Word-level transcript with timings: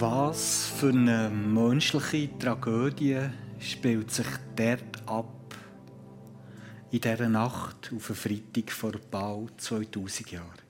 Was 0.00 0.64
für 0.78 0.88
eine 0.88 1.28
menschliche 1.28 2.30
Tragödie 2.38 3.18
spielt 3.58 4.10
sich 4.10 4.26
dort 4.56 5.06
ab, 5.06 5.54
in 6.90 7.02
dieser 7.02 7.28
Nacht 7.28 7.92
auf 7.94 8.08
einen 8.08 8.16
Freitag 8.16 8.72
vor 8.72 8.92
bald 9.10 9.60
2000 9.60 10.30
Jahren? 10.30 10.62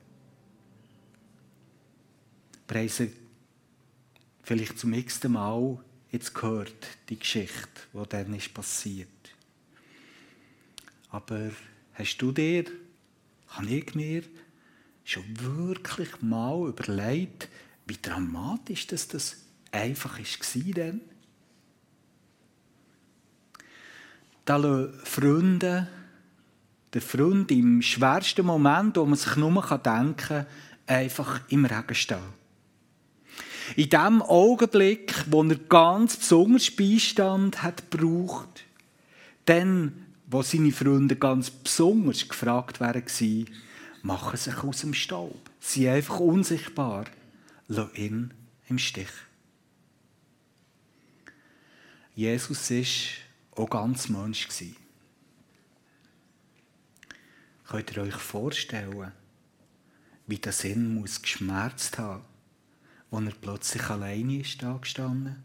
Preise 2.67 3.09
vielleicht 4.43 4.77
zum 4.77 4.89
nächsten 4.89 5.31
Mal 5.31 5.77
jetzt 6.09 6.33
gehört, 6.33 6.97
die 7.07 7.17
Geschichte, 7.17 7.83
die 7.93 8.09
dann 8.09 8.33
ist 8.33 8.53
passiert. 8.53 9.07
Aber 11.09 11.51
hast 11.93 12.17
du 12.17 12.33
dir, 12.33 12.65
habe 13.47 13.67
ich 13.67 13.95
mir 13.95 14.23
schon 15.05 15.23
wirklich 15.39 16.21
mal 16.21 16.67
überlegt, 16.67 17.47
wie 17.91 17.97
dramatisch 18.01 18.87
das, 18.87 19.09
das 19.09 19.35
einfach 19.69 20.17
war 20.17 20.73
denn? 20.73 21.01
Da 24.45 24.55
lassen 24.55 24.93
Freunde, 25.03 25.89
der 26.93 27.01
Freund 27.01 27.51
im 27.51 27.81
schwersten 27.81 28.45
Moment, 28.45 28.95
wo 28.95 29.05
man 29.05 29.17
sich 29.17 29.35
nur 29.35 29.61
denken 29.61 30.15
kann, 30.15 30.45
einfach 30.87 31.41
im 31.49 31.65
Regen 31.65 31.93
stehen. 31.93 32.41
In 33.75 33.89
dem 33.89 34.21
Augenblick, 34.21 35.13
wo 35.29 35.43
er 35.43 35.55
ganz 35.55 36.15
besonders 36.15 36.71
Beistand 36.71 37.61
hat 37.61 37.91
gebraucht, 37.91 38.63
dann, 39.43 40.05
wo 40.27 40.41
seine 40.43 40.71
Freunde 40.71 41.17
ganz 41.17 41.49
besonders 41.49 42.25
gefragt 42.25 42.79
waren, 42.79 43.03
machen 44.01 44.37
sich 44.37 44.57
aus 44.63 44.79
dem 44.79 44.93
Staub. 44.93 45.37
Sie 45.59 45.81
sind 45.81 45.89
einfach 45.89 46.21
unsichtbar. 46.21 47.03
Lass 47.73 47.93
ihn 47.93 48.33
im 48.67 48.77
Stich. 48.77 49.07
Jesus 52.13 52.69
war 52.69 53.63
auch 53.63 53.69
ganz 53.69 54.09
Mensch. 54.09 54.45
Könnt 57.65 57.95
ihr 57.95 58.01
euch 58.01 58.15
vorstellen, 58.15 59.13
wie 60.27 60.37
das 60.37 60.65
ihn 60.65 60.95
muss 60.95 61.21
geschmerzt 61.21 61.97
haben 61.97 62.25
als 63.09 63.25
er 63.25 63.33
plötzlich 63.39 63.83
alleine 63.89 64.41
ist 64.41 64.61
da 64.61 64.73
gestanden? 64.73 65.41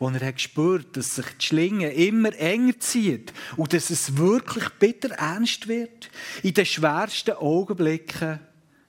Wo 0.00 0.08
er 0.08 0.26
hat 0.26 0.34
gespürt, 0.34 0.96
dass 0.96 1.14
sich 1.14 1.26
die 1.38 1.46
Schlinge 1.46 1.92
immer 1.92 2.34
enger 2.34 2.80
zieht 2.80 3.32
und 3.56 3.72
dass 3.72 3.90
es 3.90 4.16
wirklich 4.16 4.68
bitter 4.70 5.10
ernst 5.10 5.68
wird. 5.68 6.10
In 6.42 6.54
den 6.54 6.66
schwersten 6.66 7.36
Augenblicken 7.36 8.40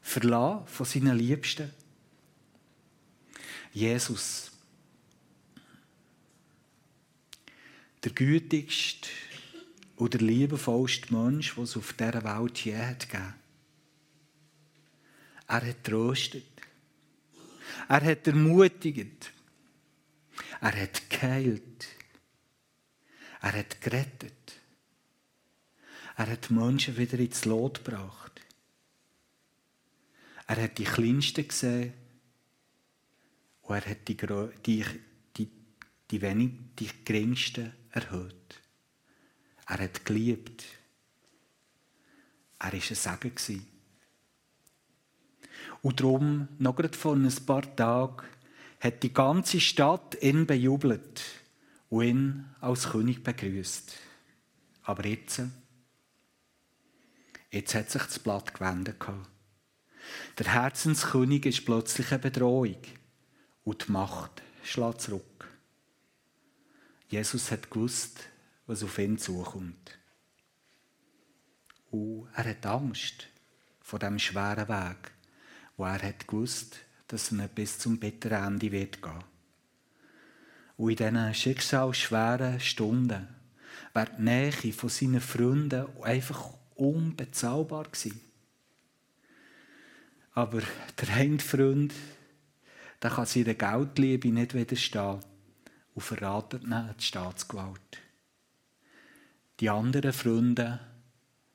verlassen 0.01 0.67
von 0.67 0.85
seinen 0.85 1.17
Liebsten. 1.17 1.71
Jesus, 3.71 4.51
der 8.03 8.11
gütigste 8.11 9.09
und 9.97 10.13
der 10.13 10.21
liebevollste 10.21 11.13
Mensch, 11.13 11.55
den 11.55 11.63
es 11.63 11.77
auf 11.77 11.93
dieser 11.93 12.23
Welt 12.23 12.57
je 12.59 12.77
hat. 12.77 13.07
Er 15.47 15.67
hat 15.67 15.83
tröstet. 15.83 16.43
Er 17.87 18.03
hat 18.03 18.27
ermutigt. 18.27 19.31
Er 20.61 20.81
hat 20.81 21.09
geheilt. 21.09 21.87
Er 23.41 23.53
hat 23.53 23.81
gerettet. 23.81 24.33
Er 26.17 26.27
hat 26.27 26.51
Menschen 26.51 26.97
wieder 26.97 27.17
ins 27.17 27.45
Lot 27.45 27.83
gebracht. 27.83 28.38
Er 30.49 30.63
hat 30.63 30.79
die 30.79 30.83
Kleinsten 30.83 31.47
gesehen 31.47 31.93
und 33.61 33.75
er 33.75 33.85
hat 33.85 34.07
die, 34.07 34.17
die, 34.65 34.83
die, 35.37 35.51
die, 36.09 36.21
wenig, 36.23 36.53
die 36.79 36.89
Geringsten 37.05 37.71
erhöht. 37.91 38.59
Er 39.67 39.77
hat 39.77 40.03
geliebt. 40.03 40.65
Er 42.57 42.73
war 42.73 42.73
ein 42.73 42.81
Segen. 43.37 43.67
Und 45.83 45.99
darum, 45.99 46.47
noch 46.57 46.75
gerade 46.75 46.97
vor 46.97 47.15
ein 47.15 47.31
paar 47.45 47.75
Tagen, 47.75 48.25
hat 48.79 49.03
die 49.03 49.13
ganze 49.13 49.59
Stadt 49.59 50.17
ihn 50.19 50.47
bejubelt 50.47 51.21
und 51.89 52.03
ihn 52.03 52.55
als 52.59 52.89
König 52.89 53.23
begrüßt. 53.23 53.95
Aber 54.81 55.05
jetzt, 55.05 55.43
jetzt 57.51 57.75
hat 57.75 57.91
sich 57.91 58.01
das 58.01 58.17
Blatt 58.17 58.51
gewendet. 58.55 58.97
Der 60.37 60.53
Herzenskönig 60.53 61.45
ist 61.45 61.65
plötzlich 61.65 62.11
eine 62.11 62.19
Bedrohung 62.19 62.77
und 63.63 63.87
die 63.87 63.91
Macht 63.91 64.41
schlägt 64.63 65.01
zurück. 65.01 65.47
Jesus 67.07 67.51
hat 67.51 67.71
gewusst, 67.71 68.19
was 68.65 68.83
auf 68.83 68.97
ihn 68.99 69.17
zukommt. 69.17 69.97
Und 71.91 72.27
er 72.35 72.45
hat 72.49 72.65
Angst 72.65 73.27
vor 73.81 73.99
dem 73.99 74.19
schweren 74.19 74.67
Weg 74.67 75.11
wo 75.79 75.85
er 75.85 76.03
hat 76.03 76.27
gewusst, 76.27 76.75
dass 77.07 77.31
er 77.31 77.47
bis 77.47 77.79
zum 77.79 77.99
bitteren 77.99 78.43
Ende 78.43 78.71
wird 78.71 79.01
gehen. 79.01 79.23
Und 80.75 80.89
in 80.91 80.95
diesen 80.97 81.33
schicksalsschweren 81.33 82.59
Stunden 82.59 83.27
war 83.93 84.05
die 84.05 84.21
Nähe 84.21 84.73
von 84.73 84.89
seinen 84.89 85.21
Freunden 85.21 85.87
einfach 86.01 86.53
unbezahlbar 86.75 87.85
gewesen. 87.85 88.19
Aber 90.33 90.61
der 90.99 91.15
eine 91.15 91.39
Freund, 91.39 91.93
der 93.01 93.11
kann 93.11 93.25
seiner 93.25 93.53
Geldliebe 93.53 94.29
nicht 94.29 94.53
widerstehen 94.53 95.19
und 95.95 96.01
verratet 96.01 96.63
die 96.63 97.03
Staatsgewalt. 97.03 97.99
Die 99.59 99.69
anderen 99.69 100.13
Freunde 100.13 100.79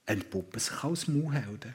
entpuppen 0.06 0.60
sich 0.60 0.82
als 0.82 1.08
Mauhelden. 1.08 1.74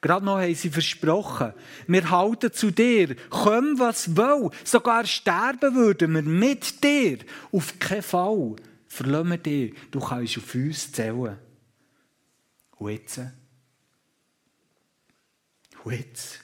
Gerade 0.00 0.24
noch 0.24 0.40
haben 0.40 0.54
sie 0.54 0.70
versprochen, 0.70 1.52
wir 1.86 2.10
halten 2.10 2.52
zu 2.52 2.70
dir, 2.70 3.16
komm 3.28 3.78
was 3.78 4.16
will, 4.16 4.50
sogar 4.64 5.04
sterben 5.04 5.74
würden 5.74 6.14
wir 6.14 6.22
mit 6.22 6.82
dir. 6.82 7.18
Auf 7.52 7.78
keinen 7.78 8.02
Fall 8.02 8.56
verlassen 8.86 9.30
wir 9.30 9.38
dich, 9.38 9.74
du 9.90 10.00
kannst 10.00 10.38
auf 10.38 10.54
uns 10.54 10.90
zählen. 10.90 11.36
Und 12.78 12.90
jetzt? 12.90 13.20
Und? 15.84 16.40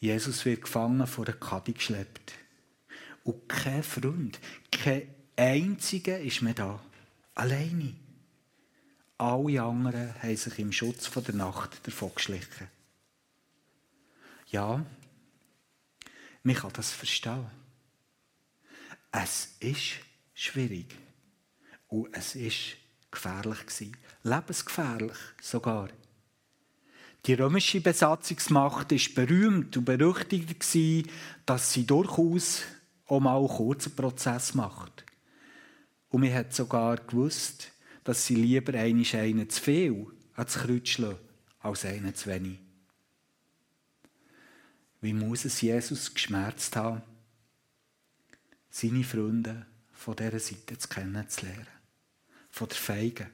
Jesus 0.00 0.44
wird 0.44 0.62
gefangen 0.62 1.06
vor 1.06 1.24
der 1.24 1.36
Kadi 1.36 1.72
geschleppt. 1.72 2.32
Und 3.22 3.48
kein 3.48 3.82
Freund, 3.82 4.38
kein 4.70 5.08
einziger 5.36 6.18
ist 6.18 6.42
mehr 6.42 6.54
da. 6.54 6.80
Alleine. 7.34 7.94
Alle 9.16 9.62
anderen 9.62 10.14
haben 10.22 10.36
sich 10.36 10.58
im 10.58 10.72
Schutz 10.72 11.06
von 11.06 11.24
der 11.24 11.34
Nacht 11.34 11.86
davongeschlichen. 11.86 12.68
Ja, 14.48 14.84
man 16.42 16.54
kann 16.54 16.72
das 16.74 16.92
verstehen. 16.92 17.46
Es 19.10 19.56
ist 19.60 19.94
schwierig. 20.34 20.94
Und 21.88 22.14
es 22.14 22.34
ist 22.34 22.76
gefährlich. 23.10 23.92
Lebensgefährlich 24.22 25.16
sogar. 25.40 25.88
Die 27.26 27.34
römische 27.34 27.80
Besatzungsmacht 27.80 28.92
ist 28.92 29.14
berühmt 29.14 29.76
und 29.78 29.86
berüchtigt 29.86 30.62
dass 31.46 31.72
sie 31.72 31.86
durchaus 31.86 32.62
auch 33.06 33.20
mal 33.20 33.38
einen 33.38 33.48
kurzen 33.48 33.96
Prozess 33.96 34.54
macht. 34.54 35.04
Und 36.10 36.20
man 36.20 36.34
hat 36.34 36.52
sogar 36.52 36.98
gewusst, 36.98 37.72
dass 38.04 38.26
sie 38.26 38.34
lieber 38.34 38.74
einen 38.74 39.04
zu 39.48 39.62
viel 39.62 40.06
ans 40.34 40.54
Kreuz 40.54 41.00
als 41.60 41.84
einen 41.86 42.14
zu 42.14 42.28
wenig. 42.28 42.58
Wie 45.00 45.14
muss 45.14 45.46
es 45.46 45.60
Jesus 45.62 46.12
geschmerzt 46.12 46.76
haben, 46.76 47.02
seine 48.70 49.04
Freunde 49.04 49.66
von 49.92 50.16
dieser 50.16 50.38
Seite 50.38 50.76
zu 50.76 50.88
kennenzulernen? 50.88 51.66
Von 52.50 52.68
der 52.68 52.76
Feigen, 52.76 53.26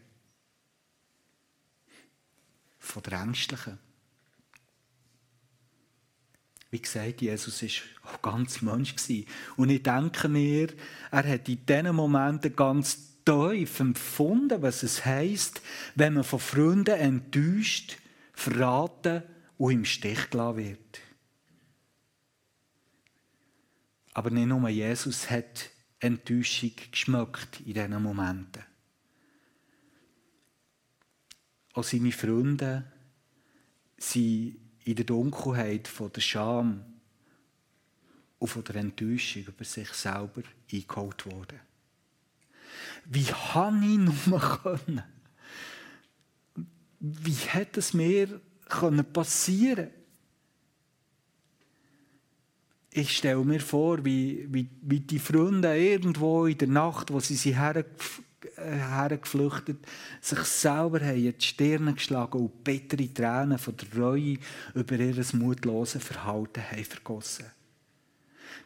von 2.81 3.03
der 3.05 3.21
Ängstlichen. 3.21 3.79
Wie 6.71 6.81
gesagt, 6.81 7.21
Jesus 7.21 7.63
war 7.63 8.15
auch 8.15 8.23
ganz 8.23 8.63
Mensch. 8.63 8.95
Und 9.57 9.71
ich 9.71 9.83
denke 9.83 10.29
mir, 10.29 10.69
er 11.11 11.29
hat 11.29 11.49
in 11.49 11.67
diesen 11.67 11.95
Momenten 11.95 12.55
ganz 12.55 13.23
tief 13.25 13.81
empfunden, 13.81 14.63
was 14.63 14.83
es 14.83 15.05
heisst, 15.05 15.61
wenn 15.95 16.15
man 16.15 16.25
von 16.25 16.41
Freunden 16.41 16.99
enttäuscht, 16.99 17.99
verraten 18.33 19.23
und 19.59 19.73
im 19.73 19.85
Stich 19.85 20.31
gelassen 20.31 20.57
wird. 20.57 21.01
Aber 24.15 24.31
nicht 24.31 24.47
nur 24.47 24.69
Jesus 24.69 25.31
hat 25.31 25.71
Enttäuschung 25.99 26.73
geschmeckt 26.91 27.61
in 27.61 27.75
diesen 27.75 28.03
Momenten. 28.03 28.70
Auch 31.73 31.85
seine 31.85 32.13
Freunde 32.13 32.85
waren 33.97 34.57
in 34.85 34.97
der 34.97 35.05
Dunkelheit 35.05 35.89
von 35.89 36.13
der 36.13 36.21
Scham 36.21 36.85
und 38.39 38.49
von 38.49 38.65
der 38.65 38.77
Enttäuschung 38.77 39.45
über 39.45 39.65
sich 39.65 39.89
selber 39.91 40.43
eingeholt 40.73 41.27
worden. 41.27 41.61
Wie 43.05 43.27
habe 43.27 43.77
ich 43.85 44.27
nur 44.27 44.41
können? 44.63 45.03
Wie 46.99 47.33
hätte 47.33 47.81
es 47.81 47.95
mir 47.95 48.41
passieren 49.13 49.77
können? 49.77 50.01
ich 52.93 53.17
stelle 53.17 53.45
mir 53.45 53.61
vor, 53.61 54.05
wie, 54.05 54.47
wie, 54.51 54.69
wie 54.83 55.01
die 55.01 55.19
Freunde 55.19 55.77
irgendwo 55.77 56.47
in 56.47 56.59
der 56.59 56.69
Nacht, 56.69 57.13
wo 57.13 57.21
sie 57.21 57.37
sich 57.37 57.55
hergef 57.55 58.19
äh, 58.19 58.30
hergeflüchtet, 58.57 59.79
sich 60.21 60.41
selber 60.41 61.01
haben 61.01 61.25
in 61.25 61.37
die 61.37 61.45
Stirne 61.45 61.95
geschlagen 61.95 62.39
und 62.39 62.65
bittere 62.65 63.13
Tränen 63.13 63.59
von 63.59 63.77
der 63.77 64.01
Reue 64.01 64.39
über 64.75 64.97
ihr 64.97 65.25
mutloses 65.35 66.03
Verhalten 66.03 66.63
haben 66.63 66.85
vergossen. 66.85 67.47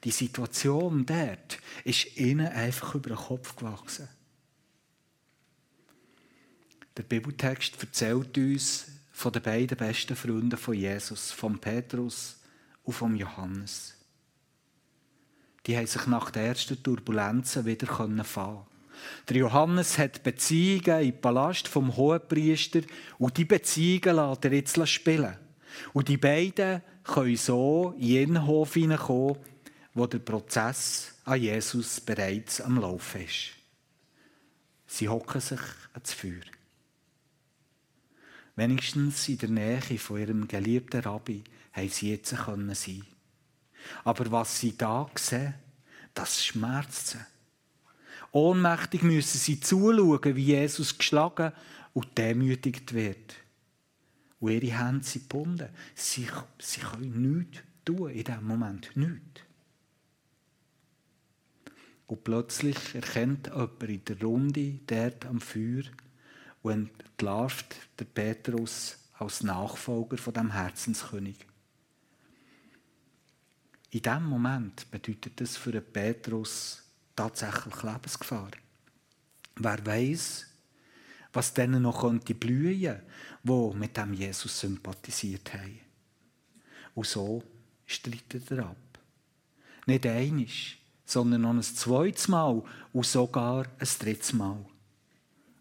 Die 0.02 0.10
Situation 0.10 1.04
dort 1.06 1.58
ist 1.84 2.16
ihnen 2.16 2.46
einfach 2.48 2.94
über 2.94 3.10
den 3.10 3.18
Kopf 3.18 3.56
gewachsen. 3.56 4.08
Der 6.96 7.02
Bibeltext 7.02 7.80
erzählt 7.80 8.36
uns 8.38 8.86
von 9.12 9.32
den 9.32 9.42
beiden 9.42 9.76
besten 9.76 10.16
Freunden 10.16 10.56
von 10.56 10.74
Jesus, 10.74 11.32
von 11.32 11.58
Petrus 11.58 12.40
und 12.84 12.92
von 12.92 13.16
Johannes 13.16 13.94
die 15.66 15.76
haben 15.76 15.86
sich 15.86 16.06
nach 16.06 16.30
den 16.30 16.44
ersten 16.44 16.82
Turbulenzen 16.82 17.64
wieder 17.64 17.86
fahren 17.86 18.66
Der 19.28 19.36
Johannes 19.36 19.98
hat 19.98 20.22
Beziehungen 20.22 21.04
im 21.04 21.20
Palast 21.20 21.68
vom 21.68 21.96
Hohenpriester 21.96 22.80
und 23.18 23.36
die 23.36 23.44
Beziehungen 23.44 24.16
lässt 24.16 24.44
er 24.44 24.52
jetzt 24.52 24.88
spielen. 24.88 25.36
Und 25.92 26.08
die 26.08 26.16
beiden 26.16 26.82
können 27.02 27.36
so 27.36 27.94
in 27.98 28.02
ihren 28.02 28.46
Hof 28.46 28.74
hineinkommen, 28.74 29.36
wo 29.94 30.06
der 30.06 30.18
Prozess 30.18 31.14
an 31.24 31.40
Jesus 31.40 32.00
bereits 32.00 32.60
am 32.60 32.80
Laufen 32.80 33.22
ist. 33.22 33.50
Sie 34.86 35.08
hocken 35.08 35.40
sich 35.40 35.60
ans 35.92 36.12
Feuer. 36.12 36.42
Wenigstens 38.56 39.28
in 39.28 39.38
der 39.38 39.48
Nähe 39.48 39.98
von 39.98 40.20
ihrem 40.20 40.46
geliebten 40.46 41.00
Rabbi 41.00 41.42
haben 41.72 41.88
sie 41.88 42.10
jetzt 42.10 42.30
sein 42.30 43.02
aber 44.04 44.30
was 44.30 44.60
sie 44.60 44.76
da 44.76 45.08
sehen, 45.14 45.54
das 46.12 46.44
schmerzt 46.44 47.08
sie. 47.08 47.18
Ohnmächtig 48.34 49.04
müssen 49.04 49.38
sie 49.38 49.60
zuschauen, 49.60 50.34
wie 50.34 50.42
Jesus 50.42 50.98
geschlagen 50.98 51.52
und 51.92 52.18
demütigt 52.18 52.92
wird. 52.92 53.36
Und 54.40 54.50
ihre 54.50 54.76
Hände 54.76 55.04
sind 55.04 55.28
gebunden. 55.28 55.68
Sie, 55.94 56.26
sie 56.58 56.80
können 56.80 57.22
nichts 57.22 57.62
tun 57.84 58.10
in 58.10 58.24
diesem 58.24 58.44
Moment. 58.44 58.90
Nichts. 58.96 59.42
Und 62.08 62.24
plötzlich 62.24 62.96
erkennt 62.96 63.46
jemand 63.46 63.82
in 63.84 64.04
der 64.04 64.20
Runde 64.20 64.80
dort 64.84 65.26
am 65.26 65.40
Feuer 65.40 65.84
und 66.62 66.90
entlarvt 66.98 67.76
der 68.00 68.04
Petrus 68.06 68.98
als 69.16 69.44
Nachfolger 69.44 70.18
von 70.18 70.34
dem 70.34 70.50
Herzenskönig. 70.50 71.36
In 73.90 74.02
diesem 74.02 74.24
Moment 74.24 74.90
bedeutet 74.90 75.40
das 75.40 75.56
für 75.56 75.70
den 75.70 75.84
Petrus 75.84 76.83
tatsächlich 77.16 77.82
Lebensgefahr. 77.82 78.50
Wer 79.56 79.86
weiß, 79.86 80.46
was 81.32 81.52
denen 81.52 81.82
noch 81.82 82.00
könnte 82.00 82.34
blühen, 82.34 83.02
wo 83.42 83.72
mit 83.72 83.96
dem 83.96 84.14
Jesus 84.14 84.60
sympathisiert 84.60 85.52
haben. 85.54 85.80
Und 86.94 87.06
so 87.06 87.42
streitet 87.86 88.50
er 88.50 88.66
ab. 88.66 88.76
Nicht 89.86 90.06
einisch, 90.06 90.78
sondern 91.04 91.42
noch 91.42 91.50
ein 91.50 91.62
zweites 91.62 92.28
Mal 92.28 92.62
und 92.92 93.06
sogar 93.06 93.66
ein 93.78 93.88
drittes 93.98 94.32
Mal. 94.32 94.64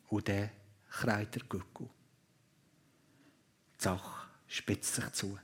Und 0.07 0.29
dann 0.29 0.49
kreit 0.89 1.35
der 1.35 1.43
Gückel. 1.43 1.89
Die 3.79 3.83
Sache 3.83 4.27
spitzt 4.47 4.95
sich 4.95 5.11
zu. 5.11 5.37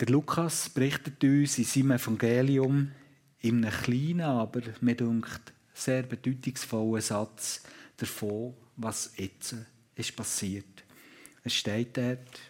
Der 0.00 0.08
Lukas 0.08 0.68
berichtet 0.68 1.22
uns 1.24 1.58
in 1.58 1.64
seinem 1.64 1.90
Evangelium 1.92 2.92
in 3.40 3.64
einem 3.64 3.82
kleinen, 3.82 4.20
aber 4.20 4.62
mir 4.80 4.94
dunkt 4.94 5.52
sehr 5.74 6.02
bedeutungsvollen 6.02 7.02
Satz 7.02 7.62
davon, 7.96 8.54
was 8.76 9.12
jetzt 9.16 9.56
ist 9.94 10.14
passiert. 10.14 10.84
Es 11.42 11.54
steht 11.54 11.96
dort, 11.96 12.40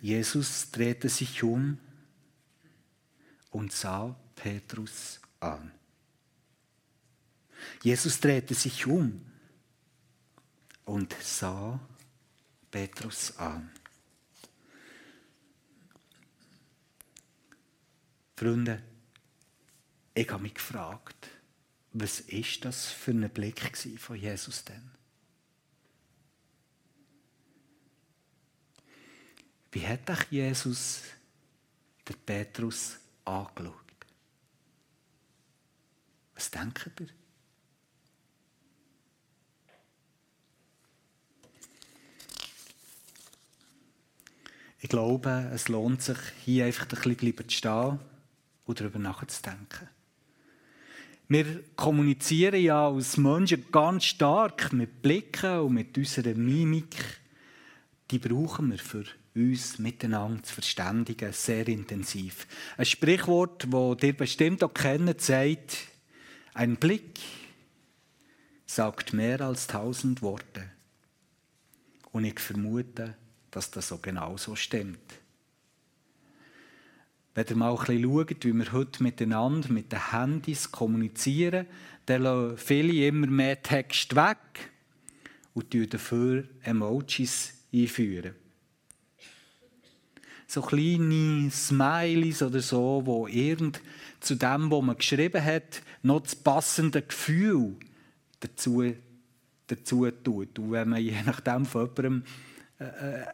Jesus 0.00 0.70
drehte 0.72 1.08
sich 1.08 1.42
um 1.44 1.78
und 3.50 3.72
sah 3.72 4.16
Petrus 4.34 5.20
an. 5.38 5.70
Jesus 7.84 8.18
drehte 8.18 8.54
sich 8.54 8.86
um 8.86 9.24
und 10.84 11.14
sah 11.20 11.78
Petrus 12.72 13.36
an. 13.38 13.70
Freunde, 18.36 18.82
ich 20.14 20.28
habe 20.30 20.42
mich 20.42 20.54
gefragt, 20.54 21.28
was 21.92 22.20
ist 22.20 22.64
das 22.64 22.86
für 22.86 23.12
ein 23.12 23.28
Blick 23.30 23.60
von 23.98 24.16
Jesus 24.16 24.64
denn? 24.64 24.90
Wie 29.70 29.86
hat 29.86 30.08
dich 30.08 30.30
Jesus 30.30 31.02
den 32.06 32.16
Petrus 32.26 32.98
angeschaut? 33.24 33.74
Was 36.34 36.50
denkt 36.50 36.90
ihr? 37.00 37.08
Ich 44.80 44.88
glaube, 44.88 45.50
es 45.54 45.68
lohnt 45.68 46.02
sich, 46.02 46.18
hier 46.44 46.66
einfach 46.66 46.90
ein 47.04 47.16
bisschen 47.16 47.48
zu 47.48 47.56
stehen 47.56 48.00
und 48.64 48.80
darüber 48.80 48.98
nachzudenken. 48.98 49.88
Wir 51.28 51.64
kommunizieren 51.76 52.60
ja 52.60 52.88
als 52.88 53.16
Menschen 53.16 53.64
ganz 53.72 54.04
stark 54.04 54.72
mit 54.72 55.00
Blicken 55.00 55.60
und 55.60 55.74
mit 55.74 55.96
unserer 55.96 56.34
Mimik. 56.34 56.96
Die 58.10 58.18
brauchen 58.18 58.70
wir 58.70 58.78
für 58.78 59.04
uns 59.34 59.78
miteinander 59.78 60.42
zu 60.42 60.52
verständigen, 60.52 61.32
sehr 61.32 61.66
intensiv. 61.68 62.46
Ein 62.76 62.84
Sprichwort, 62.84 63.66
das 63.70 64.02
ihr 64.02 64.16
bestimmt 64.16 64.62
auch 64.62 64.74
kennt, 64.74 65.20
sagt, 65.22 65.78
ein 66.54 66.76
Blick 66.76 67.18
sagt 68.66 69.14
mehr 69.14 69.40
als 69.40 69.66
tausend 69.66 70.20
Worte. 70.20 70.70
Und 72.10 72.24
ich 72.24 72.38
vermute, 72.40 73.16
dass 73.50 73.70
das 73.70 73.88
so 73.88 73.98
genau 73.98 74.36
so 74.36 74.54
stimmt. 74.54 75.21
Wenn 77.34 77.46
ihr 77.48 77.56
mal 77.56 77.70
ein 77.70 77.78
bisschen 77.78 78.02
schaut, 78.02 78.44
wie 78.44 78.52
wir 78.52 78.72
heute 78.72 79.02
miteinander 79.02 79.72
mit 79.72 79.90
den 79.90 80.12
Handys 80.12 80.70
kommunizieren, 80.70 81.66
dann 82.06 82.22
lassen 82.22 82.58
viele 82.58 83.06
immer 83.06 83.26
mehr 83.26 83.62
Text 83.62 84.14
weg 84.14 84.36
und 85.54 85.74
dafür 85.94 86.44
Emojis 86.62 87.54
einführen. 87.72 88.34
So 90.46 90.60
kleine 90.60 91.50
Smileys 91.50 92.42
oder 92.42 92.60
so, 92.60 93.02
wo 93.06 93.26
irgend 93.26 93.80
zu 94.20 94.34
dem, 94.34 94.70
was 94.70 94.82
man 94.82 94.98
geschrieben 94.98 95.42
hat, 95.42 95.82
noch 96.02 96.20
das 96.20 96.36
passende 96.36 97.00
Gefühl 97.00 97.76
dazu, 98.40 98.92
dazu 99.68 100.10
tut. 100.10 100.58
Und 100.58 100.72
wenn 100.72 100.90
man 100.90 101.02
je 101.02 101.16
nachdem 101.24 101.64
von 101.64 101.88
jemandem 101.96 102.24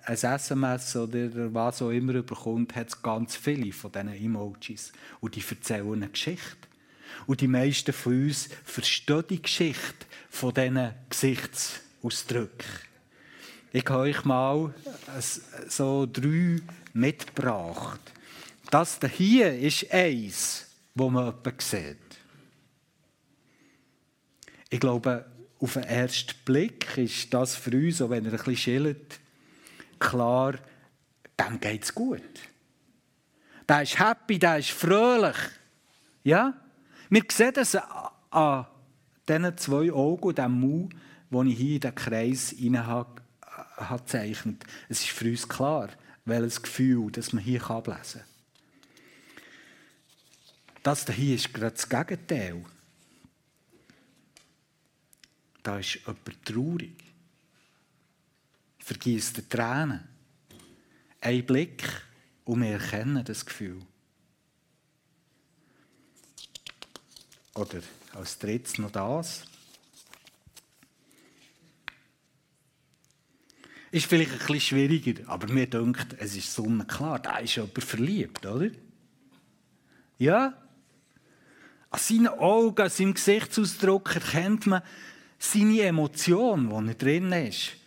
ein 0.04 0.14
SMS 0.14 0.96
oder 0.96 1.52
was 1.52 1.82
auch 1.82 1.90
immer 1.90 2.22
bekommt, 2.22 2.74
hat 2.76 2.88
es 2.88 3.02
ganz 3.02 3.36
viele 3.36 3.72
von 3.72 3.92
diesen 3.92 4.12
Emojis. 4.12 4.92
Und 5.20 5.36
die 5.36 5.44
erzählen 5.48 5.92
eine 5.92 6.08
Geschichte. 6.08 6.68
Und 7.26 7.40
die 7.40 7.48
meisten 7.48 7.92
von 7.92 8.24
uns 8.24 8.48
verstehen 8.64 9.24
die 9.30 9.42
Geschichte 9.42 10.06
von 10.30 10.54
diesen 10.54 10.90
Gesichtsausdrücken. 11.08 12.66
Ich 13.72 13.84
habe 13.86 14.00
euch 14.00 14.24
mal 14.24 14.74
so 15.68 16.06
drei 16.10 16.60
mitgebracht. 16.94 18.00
Das 18.70 18.98
hier 19.16 19.58
ist 19.58 19.90
eins, 19.92 20.66
wo 20.94 21.10
man 21.10 21.28
etwas 21.28 21.70
sieht. 21.70 21.96
Ich 24.70 24.80
glaube, 24.80 25.24
auf 25.60 25.72
den 25.74 25.84
ersten 25.84 26.34
Blick 26.44 26.96
ist 26.98 27.32
das 27.32 27.56
für 27.56 27.72
uns, 27.72 28.00
auch 28.00 28.10
wenn 28.10 28.24
er 28.24 28.32
ein 28.32 28.36
bisschen 28.36 28.56
schillt, 28.56 29.20
klar, 29.98 30.54
dem 31.38 31.60
geht 31.60 31.84
es 31.84 31.94
gut. 31.94 32.22
Der 33.68 33.82
ist 33.82 33.98
happy, 33.98 34.38
der 34.38 34.58
ist 34.58 34.70
fröhlich. 34.70 35.36
Ja? 36.24 36.54
Wir 37.10 37.22
sehen 37.30 37.52
das 37.54 37.76
an 38.30 38.66
diesen 39.28 39.56
zwei 39.58 39.92
Augen 39.92 40.22
und 40.22 40.38
diesem 40.38 40.60
Mund, 40.60 40.94
die 41.30 41.52
ich 41.52 41.58
hier 41.58 41.74
in 41.74 41.80
den 41.80 41.94
Kreis 41.94 42.50
hinein 42.50 42.86
habe, 42.86 43.22
gezeichnet. 43.90 44.64
Es 44.88 45.00
ist 45.00 45.10
für 45.10 45.28
uns 45.28 45.48
klar, 45.48 45.90
welches 46.24 46.62
Gefühl 46.62 47.10
das 47.12 47.32
man 47.32 47.42
hier 47.42 47.70
ablesen 47.70 48.20
kann. 48.20 48.28
Das 50.82 51.06
hier 51.06 51.34
ist 51.34 51.52
gerade 51.52 51.74
das 51.74 51.88
Gegenteil. 51.88 52.64
Da 55.62 55.78
ist 55.78 55.94
jemand 55.96 56.44
traurig. 56.44 57.07
Vergießt 58.88 59.50
Tränen. 59.50 60.08
Ein 61.20 61.44
Blick 61.44 61.84
und 62.46 62.62
wir 62.62 62.70
erkennen 62.70 63.22
das 63.22 63.44
Gefühl. 63.44 63.82
Oder 67.54 67.82
als 68.14 68.38
drittes 68.38 68.78
noch 68.78 68.90
das. 68.90 69.42
Ist 73.90 74.06
vielleicht 74.06 74.32
ein 74.32 74.38
bisschen 74.38 74.60
schwieriger, 74.60 75.28
aber 75.28 75.52
mir 75.52 75.66
denkt, 75.66 76.16
es 76.18 76.34
ist 76.34 76.54
sonnenklar, 76.54 77.18
da 77.18 77.40
ist 77.40 77.56
jemand 77.56 77.84
verliebt, 77.84 78.46
oder? 78.46 78.70
Ja? 80.16 80.54
An 81.90 82.00
seinen 82.00 82.28
Augen, 82.28 82.80
an 82.80 82.88
seinem 82.88 83.12
Gesichtsausdruck 83.12 84.14
erkennt 84.14 84.66
man 84.66 84.80
seine 85.38 85.82
Emotion, 85.82 86.70
die 86.70 86.88
er 86.88 86.94
drin 86.94 87.32
ist. 87.32 87.77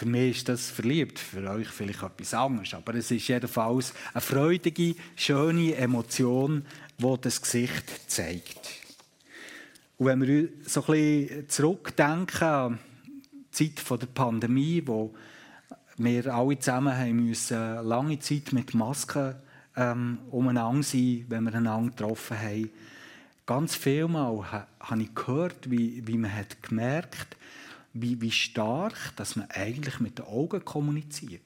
Für 0.00 0.06
mich 0.06 0.38
ist 0.38 0.48
das 0.48 0.70
verliebt, 0.70 1.18
für 1.18 1.46
euch 1.50 1.68
vielleicht 1.68 2.02
etwas 2.02 2.32
anderes. 2.32 2.72
Aber 2.72 2.94
es 2.94 3.10
ist 3.10 3.28
jedenfalls 3.28 3.92
eine 4.14 4.22
freudige, 4.22 4.94
schöne 5.14 5.74
Emotion, 5.74 6.64
die 6.96 7.14
das 7.20 7.42
Gesicht 7.42 8.10
zeigt. 8.10 8.70
Und 9.98 10.06
wenn 10.06 10.22
wir 10.22 10.48
so 10.64 10.80
ein 10.80 10.86
bisschen 10.86 11.48
zurückdenken 11.50 12.48
an 12.48 12.78
die 13.58 13.74
Zeit 13.74 14.00
der 14.00 14.06
Pandemie, 14.06 14.82
wo 14.86 15.14
wir 15.98 16.34
alle 16.34 16.58
zusammen 16.58 16.96
haben 16.96 17.26
müssen 17.26 17.84
lange 17.84 18.18
Zeit 18.20 18.54
mit 18.54 18.72
Masken 18.72 19.34
ähm, 19.76 20.20
umeinander 20.30 20.82
sein, 20.82 21.26
wenn 21.28 21.44
wir 21.44 21.54
einander 21.56 21.90
getroffen 21.90 22.40
haben. 22.40 22.70
Ganz 23.44 23.74
viel 23.74 24.08
Mal 24.08 24.66
habe 24.80 25.02
ich 25.02 25.14
gehört, 25.14 25.70
wie, 25.70 26.06
wie 26.06 26.16
man 26.16 26.34
hat 26.34 26.62
gemerkt 26.62 27.36
wie, 27.92 28.20
wie 28.20 28.30
stark 28.30 29.14
dass 29.16 29.36
man 29.36 29.50
eigentlich 29.50 30.00
mit 30.00 30.18
den 30.18 30.26
Augen 30.26 30.64
kommuniziert. 30.64 31.42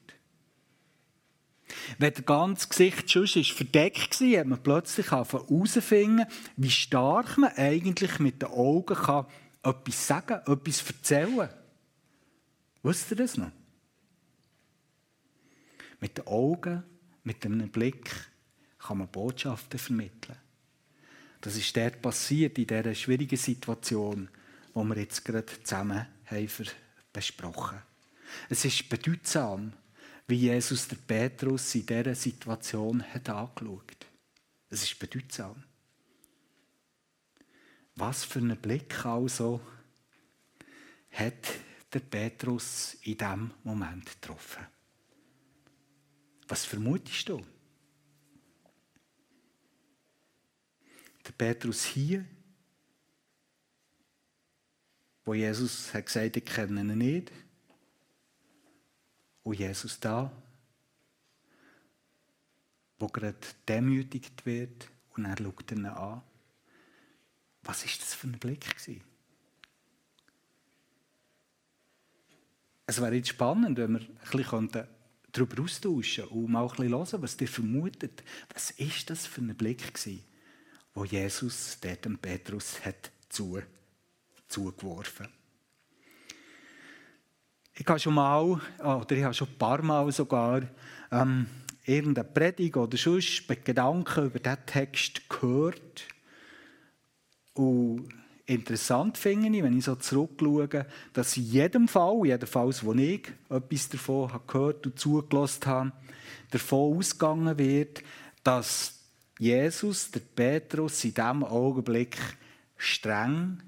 Wenn 1.97 2.13
das 2.13 2.25
ganze 2.25 2.67
Gesicht 2.67 3.11
schon 3.11 3.27
verdeckt 3.27 4.21
war, 4.21 4.39
hat 4.39 4.47
man 4.47 4.63
plötzlich 4.63 5.11
herausfinden, 5.11 6.25
wie 6.57 6.69
stark 6.69 7.37
man 7.37 7.53
eigentlich 7.55 8.19
mit 8.19 8.41
den 8.41 8.49
Augen 8.49 8.95
kann 8.95 9.25
etwas 9.63 10.07
sagen, 10.07 10.41
etwas 10.45 10.87
erzählen 10.87 11.37
kann. 11.37 11.49
Wisst 12.83 13.11
ihr 13.11 13.17
das 13.17 13.37
noch? 13.37 13.51
Mit 15.99 16.17
den 16.17 16.27
Augen, 16.27 16.83
mit 17.23 17.43
einem 17.43 17.69
Blick 17.69 18.11
kann 18.77 18.99
man 18.99 19.07
Botschaften 19.07 19.79
vermitteln. 19.79 20.37
Das 21.41 21.55
ist 21.55 21.75
dort 21.75 22.01
passiert, 22.01 22.57
in 22.59 22.67
dieser 22.67 22.93
schwierigen 22.93 23.37
Situation, 23.37 24.29
die 24.75 24.83
wir 24.83 24.97
jetzt 24.97 25.25
gerade 25.25 25.45
zusammen 25.63 26.05
haben 26.25 26.49
besprochen 27.13 27.81
Es 28.49 28.65
ist 28.65 28.89
bedeutsam, 28.89 29.73
wie 30.27 30.35
Jesus 30.35 30.87
der 30.87 30.97
Petrus 30.97 31.75
in 31.75 31.85
dieser 31.85 32.15
Situation 32.15 33.03
hat 33.03 33.29
angeschaut. 33.29 34.05
Es 34.69 34.83
ist 34.83 34.97
bedeutsam. 34.99 35.63
Was 37.95 38.25
für 38.25 38.39
einen 38.39 38.57
Blick 38.57 39.05
also 39.05 39.61
hat 41.11 41.47
der 41.93 41.99
Petrus 41.99 42.95
in 43.03 43.17
diesem 43.17 43.51
Moment 43.63 44.05
getroffen? 44.05 44.65
Was 46.47 46.65
vermutest 46.65 47.29
du? 47.29 47.45
Der 51.25 51.31
Petrus 51.31 51.85
hier, 51.85 52.25
wo 55.25 55.33
Jesus 55.33 55.93
hat 55.93 56.05
gesagt, 56.05 56.37
ich 56.37 56.45
kenne 56.45 56.81
ihn 56.81 56.97
nicht. 56.97 57.31
Und 59.43 59.59
Jesus 59.59 59.99
da, 59.99 60.31
wo 62.97 63.07
gerade 63.07 63.37
demütigt 63.67 64.45
wird 64.45 64.89
und 65.15 65.25
er 65.25 65.37
schaut 65.37 65.71
ihn 65.71 65.85
an. 65.85 66.21
Was 67.63 67.83
ist 67.83 68.01
das 68.01 68.13
für 68.13 68.27
ein 68.27 68.39
Blick 68.39 68.61
gewesen? 68.61 69.01
Es 72.87 73.01
wäre 73.01 73.15
jetzt 73.15 73.29
spannend, 73.29 73.77
wenn 73.77 73.93
wir 73.93 74.01
ein 74.01 74.31
bisschen 74.31 74.87
darüber 75.31 75.63
austauschen 75.63 76.25
und 76.25 76.51
mal 76.51 76.63
ein 76.63 76.69
bisschen 76.69 76.89
hören, 76.89 77.21
was 77.21 77.41
ihr 77.41 77.47
vermutet. 77.47 78.23
Was 78.53 78.71
ist 78.71 79.09
das 79.09 79.25
für 79.25 79.41
ein 79.41 79.55
Blick 79.55 79.93
gewesen, 79.93 80.23
wo 80.93 81.03
Jesus 81.03 81.79
dem 81.79 82.17
Petrus 82.19 82.85
hat 82.85 83.11
zu, 83.29 83.61
zugeworfen 84.55 85.27
Ich 87.73 87.85
habe 87.85 87.99
schon 87.99 88.13
mal, 88.13 88.61
oder 88.79 89.11
ich 89.11 89.23
habe 89.23 89.33
schon 89.33 89.49
ein 89.49 89.57
paar 89.57 89.81
Mal 89.81 90.11
sogar, 90.11 90.61
ähm, 91.11 91.47
irgendeine 91.83 92.27
Predigt 92.27 92.77
oder 92.77 92.97
sonst 92.97 93.47
Gedanken 93.63 94.25
über 94.25 94.39
diesen 94.39 94.65
Text 94.65 95.29
gehört. 95.29 96.07
Und 97.53 98.09
interessant 98.45 99.17
finde 99.17 99.57
ich, 99.57 99.63
wenn 99.63 99.77
ich 99.77 99.85
so 99.85 99.95
zurückschaue, 99.95 100.85
dass 101.13 101.37
in 101.37 101.43
jedem 101.43 101.87
Fall, 101.87 102.21
jedenfalls 102.25 102.83
wo 102.83 102.93
ich 102.93 103.27
etwas 103.49 103.89
davon 103.89 104.31
gehört 104.47 104.85
und 104.85 104.97
zugelassen 104.97 105.65
habe, 105.65 105.91
davon 106.51 106.97
ausgegangen 106.97 107.57
wird, 107.57 108.03
dass 108.43 109.01
Jesus, 109.37 110.11
der 110.11 110.21
Petrus, 110.21 111.03
in 111.03 111.13
diesem 111.13 111.43
Augenblick 111.43 112.17
streng 112.77 113.61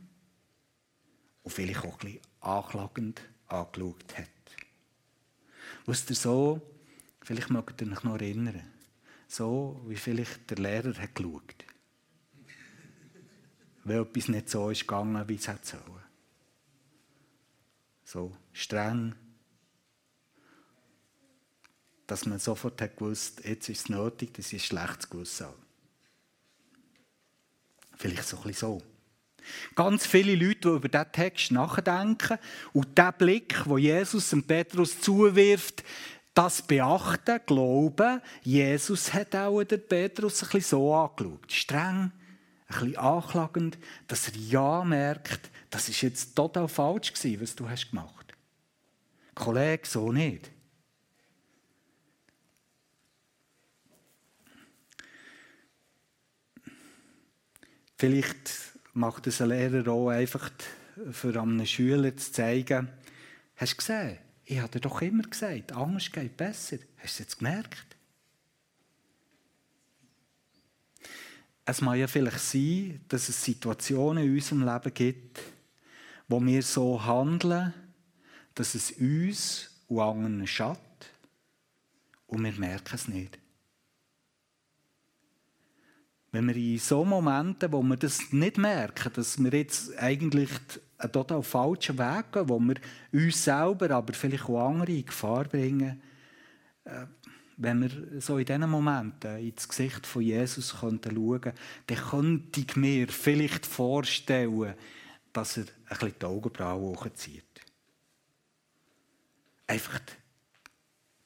und 1.47 1.53
vielleicht 1.53 1.79
auch 1.79 1.93
ein 1.93 1.97
bisschen 1.99 2.21
anklagend 2.41 3.21
angeschaut 3.47 4.17
hat. 4.17 4.27
Was 5.85 6.09
ihr 6.09 6.15
so, 6.17 6.61
vielleicht 7.21 7.49
mögt 7.49 7.81
ihr 7.81 7.89
euch 7.89 8.03
noch 8.03 8.15
erinnern, 8.15 8.69
so 9.29 9.81
wie 9.87 9.95
vielleicht 9.95 10.49
der 10.49 10.57
Lehrer 10.57 10.93
hat 10.93 11.15
geschaut. 11.15 11.65
Weil 13.85 14.01
etwas 14.01 14.27
nicht 14.27 14.49
so 14.49 14.69
ist 14.69 14.81
gegangen, 14.81 15.29
wie 15.29 15.35
es 15.35 15.47
hätte 15.47 15.65
sollen. 15.65 16.03
So 18.03 18.35
streng, 18.51 19.15
dass 22.07 22.25
man 22.25 22.39
sofort 22.39 22.81
hat 22.81 22.97
gewusst, 22.97 23.45
jetzt 23.45 23.69
ist 23.69 23.79
es 23.79 23.89
nötig, 23.89 24.33
das 24.33 24.51
ist 24.51 24.65
schlechtes 24.65 25.09
Gewissen. 25.09 25.47
Vielleicht 27.95 28.27
so 28.27 28.35
ein 28.35 28.43
bisschen 28.43 28.79
so. 28.81 28.96
Ganz 29.75 30.05
viele 30.05 30.35
Leute, 30.35 30.69
die 30.69 30.75
über 30.75 30.89
diesen 30.89 31.11
Text 31.11 31.51
nachdenken 31.51 32.37
und 32.73 32.97
den 32.97 33.13
Blick, 33.17 33.65
wo 33.65 33.77
Jesus 33.77 34.29
dem 34.29 34.43
Petrus 34.43 34.99
zuwirft, 34.99 35.83
das 36.33 36.61
beachten, 36.61 37.39
glauben, 37.45 38.21
Jesus 38.43 39.13
hat 39.13 39.35
auch 39.35 39.63
den 39.63 39.87
Petrus 39.87 40.43
ein 40.43 40.49
bisschen 40.49 40.61
so 40.61 40.93
angeschaut. 40.93 41.51
Streng, 41.51 42.11
ein 42.67 42.79
bisschen 42.79 42.97
anklagend, 42.97 43.77
dass 44.07 44.27
er 44.27 44.35
ja 44.35 44.83
merkt, 44.83 45.49
das 45.69 45.89
ist 45.89 46.01
jetzt 46.01 46.35
total 46.35 46.67
falsch 46.67 47.13
gewesen, 47.13 47.41
was 47.41 47.55
du 47.55 47.67
hast 47.67 47.89
gemacht. 47.89 48.33
Kollege, 49.33 49.87
so 49.87 50.11
nicht. 50.11 50.51
Vielleicht 57.97 58.76
macht 58.97 59.27
es 59.27 59.41
ein 59.41 59.49
Lehrer 59.49 59.91
auch 59.91 60.09
einfach 60.09 60.49
für 61.11 61.39
einem 61.39 61.65
Schüler 61.65 62.17
zu 62.17 62.31
zeigen, 62.31 62.89
hast 63.55 63.73
du 63.73 63.77
gesehen, 63.77 64.17
ich 64.43 64.59
habe 64.59 64.71
dir 64.71 64.79
doch 64.79 65.01
immer 65.01 65.23
gesagt, 65.23 65.71
anders 65.71 66.11
geht 66.11 66.35
besser. 66.35 66.77
Hast 66.97 67.03
du 67.03 67.05
es 67.05 67.19
jetzt 67.19 67.37
gemerkt? 67.39 67.95
Es 71.65 71.81
mag 71.81 71.97
ja 71.97 72.07
vielleicht 72.07 72.39
sein, 72.39 73.01
dass 73.09 73.29
es 73.29 73.43
Situationen 73.43 74.23
in 74.23 74.33
unserem 74.33 74.65
Leben 74.65 74.93
gibt, 74.93 75.41
wo 76.27 76.43
wir 76.43 76.63
so 76.63 77.05
handeln, 77.05 77.73
dass 78.55 78.73
es 78.73 78.91
uns 78.91 79.69
und 79.87 79.99
anderen 79.99 80.47
schadet 80.47 80.81
und 82.25 82.43
wir 82.43 82.53
merken 82.53 82.95
es 82.95 83.07
nicht. 83.07 83.37
Wenn 86.31 86.47
wir 86.47 86.55
in 86.55 86.77
so 86.77 87.05
Momenten, 87.05 87.71
wo 87.71 87.81
wir 87.81 87.97
das 87.97 88.31
nicht 88.31 88.57
merken, 88.57 89.11
dass 89.13 89.41
wir 89.41 89.51
jetzt 89.51 89.97
eigentlich 89.97 90.49
einen 90.97 91.11
total 91.11 91.41
falschen 91.43 91.97
Weg 91.97 92.31
gehen, 92.31 92.49
wo 92.49 92.59
wir 92.59 92.75
uns 93.11 93.43
selber, 93.43 93.91
aber 93.91 94.13
vielleicht 94.13 94.45
auch 94.45 94.69
andere 94.69 94.91
in 94.91 95.05
Gefahr 95.05 95.45
bringen, 95.45 96.01
äh, 96.83 97.05
wenn 97.59 97.81
wir 97.81 98.21
so 98.21 98.37
in 98.37 98.45
diesen 98.45 98.69
Momenten 98.69 99.39
ins 99.39 99.67
Gesicht 99.67 100.05
von 100.05 100.21
Jesus 100.21 100.75
schauen 100.79 101.01
könnten, 101.01 101.53
dann 101.87 101.97
könnte 101.97 102.59
ich 102.59 102.75
mir 102.75 103.07
vielleicht 103.07 103.65
vorstellen, 103.65 104.75
dass 105.33 105.57
er 105.57 105.63
ein 105.63 105.97
bisschen 105.97 106.15
die 106.19 106.25
Augenbrauen 106.25 106.95
hochzieht. 106.95 107.43
einfach, 109.67 109.99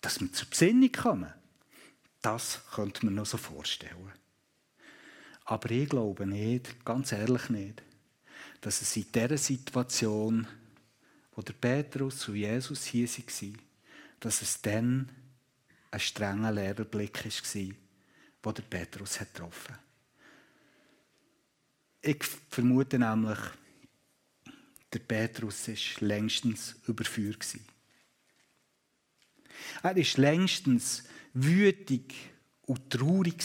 dass 0.02 0.20
wir 0.20 0.32
zur 0.34 0.50
Besinnung 0.50 0.92
kommen. 0.92 1.34
Das 2.22 2.62
könnte 2.74 3.06
man 3.06 3.16
noch 3.16 3.26
so 3.26 3.38
vorstellen. 3.38 4.12
Aber 5.52 5.70
ich 5.72 5.90
glaube 5.90 6.26
nicht, 6.26 6.86
ganz 6.86 7.12
ehrlich 7.12 7.50
nicht, 7.50 7.84
dass 8.62 8.82
es 8.82 8.96
in 8.96 9.12
dieser 9.14 9.38
Situation, 9.38 10.48
wo 11.36 11.42
der 11.42 11.52
Petrus 11.52 12.26
und 12.30 12.38
Jesus 12.38 12.86
hier 12.86 13.06
waren, 13.06 13.58
dass 14.22 14.42
es 14.42 14.62
dann 14.62 15.12
ein 15.92 16.00
strenger 16.00 16.54
Lehrerblick 16.54 17.26
war, 17.26 17.76
wo 18.42 18.52
der 18.54 18.62
Petrus 18.62 19.20
hat 19.20 19.34
getroffen 19.34 19.74
hat. 19.74 19.84
Ich 22.02 22.24
vermute 22.48 22.98
nämlich, 22.98 23.40
der 24.94 25.00
Petrus 25.00 25.68
war 25.68 26.08
längstens 26.08 26.78
überführt. 26.88 27.58
Er 29.84 29.96
war 29.96 29.96
längstens 29.96 31.04
wütig 31.34 32.16
und 32.62 32.90
traurig 32.90 33.44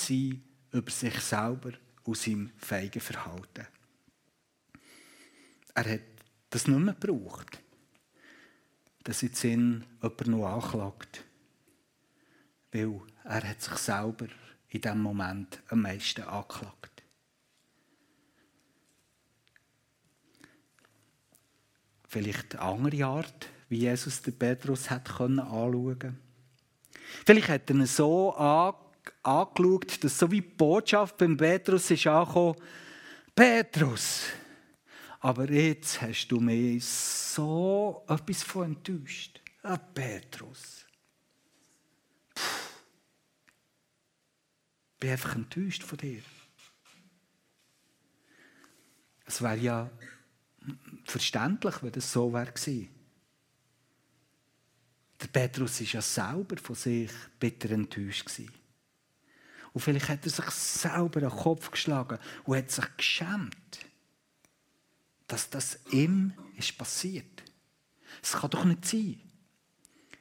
über 0.71 0.91
sich 0.93 1.19
selber 1.19 1.73
und 2.07 2.17
seinem 2.17 2.51
feigen 2.59 3.01
Verhalten. 3.01 3.67
Er 5.75 5.93
hat 5.93 6.01
das 6.51 6.67
nicht 6.67 6.79
mehr 6.79 6.95
gebraucht, 6.95 7.61
dass 9.03 9.21
jetzt 9.21 9.45
ihn 9.45 9.85
jemand 10.03 10.27
noch 10.29 10.47
anklagt. 10.47 11.25
Weil 12.73 13.01
er 13.25 13.49
hat 13.49 13.63
sich 13.63 13.75
selber 13.75 14.27
in 14.69 14.81
diesem 14.81 15.03
Moment 15.03 15.63
am 15.69 15.83
meisten 15.83 16.23
angeklagt. 16.23 17.03
Vielleicht 22.09 22.55
eine 22.55 22.63
andere 22.63 23.05
Art, 23.05 23.49
wie 23.69 23.79
Jesus 23.79 24.23
den 24.23 24.39
Petrus 24.39 24.91
hat 24.91 25.11
anschauen. 25.21 26.19
Vielleicht 27.25 27.49
hat 27.49 27.71
er 27.71 27.77
ihn 27.77 27.87
so 27.87 28.35
angeschaut, 29.23 30.03
dass 30.05 30.19
so 30.19 30.31
wie 30.31 30.41
die 30.41 30.49
Botschaft 30.49 31.17
beim 31.17 31.37
Petrus 31.37 31.91
ist 31.91 32.07
angekommen, 32.07 32.57
Petrus, 33.35 34.25
aber 35.21 35.51
jetzt 35.51 36.01
hast 36.01 36.29
du 36.29 36.41
mich 36.41 36.85
so 36.85 38.05
etwas 38.09 38.43
von 38.43 38.77
enttäuscht. 38.77 39.41
Ah, 39.63 39.77
Petrus. 39.77 40.87
Puh. 42.35 42.43
Ich 44.95 45.01
bin 45.01 45.11
einfach 45.11 45.35
enttäuscht 45.35 45.83
von 45.83 45.99
dir. 45.99 46.23
Es 49.27 49.43
wäre 49.43 49.57
ja 49.59 49.91
verständlich, 51.05 51.83
wenn 51.83 51.93
das 51.93 52.13
so 52.13 52.33
wäre. 52.33 52.53
Der 55.21 55.27
Petrus 55.27 55.81
war 55.81 55.87
ja 55.87 56.03
selber 56.03 56.57
von 56.59 56.77
sich 56.77 57.11
bitter 57.41 57.71
enttäuscht. 57.71 58.27
Gewesen. 58.27 58.66
Und 59.77 59.83
vielleicht 59.83 60.09
hat 60.09 60.25
er 60.25 60.31
sich 60.31 60.51
selber 60.51 61.21
den 61.21 61.29
Kopf 61.29 61.71
geschlagen 61.71 62.19
und 62.45 62.57
hat 62.57 62.71
sich 62.71 62.97
geschämt 62.97 63.87
dass 65.27 65.51
das 65.51 65.79
ihm 65.91 66.33
ist 66.57 66.77
passiert. 66.79 67.43
Es 68.23 68.33
kann 68.33 68.51
doch 68.51 68.65
nicht 68.65 68.85
sein. 68.85 69.21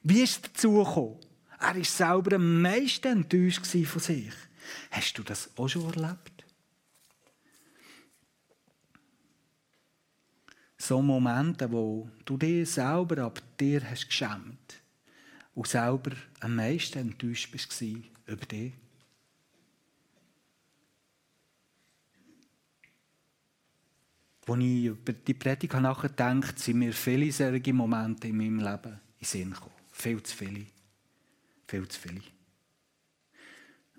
Wie 0.04 0.22
ist 0.22 0.46
es 0.46 0.54
dazu 0.54 0.84
gekommen? 0.84 1.20
Er 1.60 1.76
war 1.76 1.84
selber 1.84 2.36
am 2.36 2.62
meisten 2.62 3.24
enttäuscht 3.24 3.66
von 3.66 4.02
sich. 4.02 4.34
Hast 4.92 5.18
du 5.18 5.24
das 5.24 5.50
auch 5.58 5.68
schon 5.68 5.94
erlebt? 5.94 6.46
So 10.78 11.02
Momente, 11.02 11.72
wo 11.72 12.10
du 12.26 12.38
dich 12.38 12.70
selber 12.70 13.24
ab 13.24 13.42
dir 13.60 13.90
hast 13.90 14.08
geschämt 14.08 14.82
und 15.56 15.68
selber 15.68 16.12
am 16.42 16.56
meisten 16.56 17.00
enttäuscht 17.00 17.52
bist 17.52 17.82
über 17.82 18.46
dich. 18.46 18.74
Als 24.48 24.60
ich 24.60 24.86
über 24.86 25.14
die 25.14 25.34
Predigt 25.34 25.74
nachgedacht 25.74 26.60
sind 26.60 26.80
mir 26.80 26.94
viele 26.94 27.32
solche 27.32 27.74
Momente 27.74 28.28
in 28.28 28.38
meinem 28.38 28.60
Leben 28.60 28.94
in 28.94 29.00
den 29.20 29.26
Sinn 29.26 29.52
gekommen. 29.52 29.72
Viel 29.92 30.22
zu 30.22 30.36
viele. 30.36 30.66
Viel 31.68 31.88
zu 31.88 32.00
viele. 32.00 32.22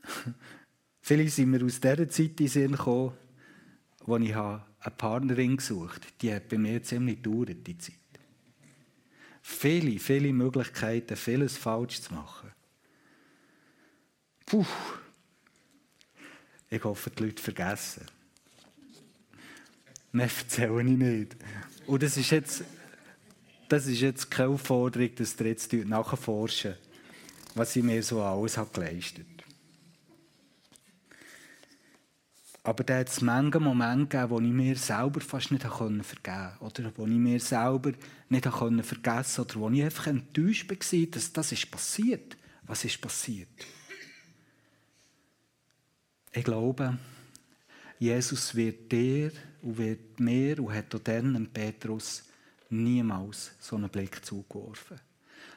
viele 1.00 1.28
sind 1.28 1.50
mir 1.50 1.64
aus 1.64 1.80
dieser 1.80 2.08
Zeit 2.08 2.30
in 2.30 2.36
den 2.36 2.48
Sinn 2.48 2.72
gekommen, 2.72 3.14
als 4.06 4.22
ich 4.22 4.36
eine 4.36 4.64
Partnerin 4.96 5.56
gesucht 5.56 6.04
habe. 6.04 6.14
Die 6.20 6.32
hat 6.32 6.48
bei 6.48 6.58
mir 6.58 6.82
ziemlich 6.82 7.22
gedauert, 7.22 7.66
die 7.66 7.78
Zeit. 7.78 7.96
Viele, 9.42 9.98
viele 9.98 10.32
Möglichkeiten, 10.32 11.16
vieles 11.16 11.56
falsch 11.56 12.02
zu 12.02 12.14
machen. 12.14 12.52
Puh. 14.44 14.66
Ich 16.68 16.82
hoffe, 16.84 17.10
die 17.10 17.24
Leute 17.24 17.42
vergessen. 17.42 18.06
Nein, 20.18 20.30
erzähle 20.38 20.80
ich 20.80 20.96
nicht. 20.96 21.36
Und 21.86 22.02
das 22.02 22.16
ist 22.16 22.30
jetzt, 22.30 22.64
das 23.68 23.86
ist 23.86 24.00
jetzt 24.00 24.30
keine 24.30 24.48
Aufforderung, 24.48 25.14
dass 25.14 25.38
ihr 25.38 25.46
jetzt 25.46 25.72
nachforschen, 25.72 26.74
was 27.54 27.76
ich 27.76 27.82
mir 27.82 28.02
so 28.02 28.22
alles 28.22 28.56
habe 28.56 28.70
geleistet 28.72 29.26
Aber 32.62 32.82
da 32.82 32.98
hat 32.98 33.08
es 33.08 33.20
manche 33.20 33.60
Momente 33.60 34.06
gegeben, 34.06 34.30
wo 34.30 34.40
ich 34.40 34.52
mir 34.52 34.74
selber 34.74 35.20
fast 35.20 35.52
nicht 35.52 35.62
vergeben 35.62 36.02
konnte. 36.02 36.56
Oder 36.60 36.92
wo 36.96 37.04
ich 37.04 37.12
mir 37.12 37.38
selber 37.38 37.92
nicht 38.28 38.44
vergessen 38.44 38.92
konnte. 39.02 39.40
Oder 39.40 39.54
wo 39.60 39.70
ich 39.70 39.84
einfach 39.84 40.06
enttäuscht 40.08 40.68
war, 40.68 41.06
dass 41.06 41.32
das 41.32 41.52
ist 41.52 41.70
passiert. 41.70 42.36
Was 42.62 42.84
ist 42.84 43.00
passiert? 43.00 43.48
Ich 46.32 46.42
glaube, 46.42 46.98
Jesus 47.98 48.54
wird 48.54 48.92
dir 48.92 49.32
und 49.62 49.78
wird 49.78 50.20
mir 50.20 50.58
und 50.58 50.74
hat 50.74 50.94
auch 50.94 51.00
dann 51.00 51.48
Petrus 51.52 52.24
niemals 52.68 53.52
so 53.58 53.76
einen 53.76 53.88
Blick 53.88 54.24
zugeworfen. 54.24 55.00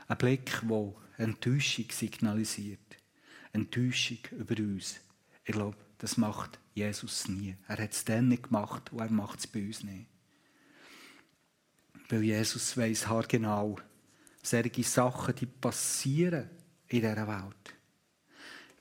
Ein 0.08 0.18
Blick, 0.18 0.62
der 0.62 0.94
Enttäuschung 1.18 1.86
signalisiert. 1.92 2.80
Enttäuschung 3.52 4.20
über 4.32 4.58
uns. 4.58 5.00
Ich 5.44 5.54
glaube, 5.54 5.78
das 5.98 6.18
macht 6.18 6.60
Jesus 6.74 7.28
nie. 7.28 7.56
Er 7.68 7.78
hat 7.78 7.92
es 7.92 8.06
dann 8.06 8.30
nicht 8.30 8.44
gemacht 8.44 8.92
und 8.94 9.00
er 9.00 9.12
macht 9.12 9.40
es 9.40 9.48
bei 9.48 9.66
uns 9.66 9.84
nicht. 9.84 10.06
Weil 12.08 12.24
Jesus 12.24 12.76
weiß 12.78 13.08
haargenau, 13.08 13.78
solche 14.42 14.84
Sachen, 14.84 15.36
die 15.36 15.46
passieren 15.46 16.50
in 16.88 17.02
dieser 17.02 17.28
Welt. 17.28 17.76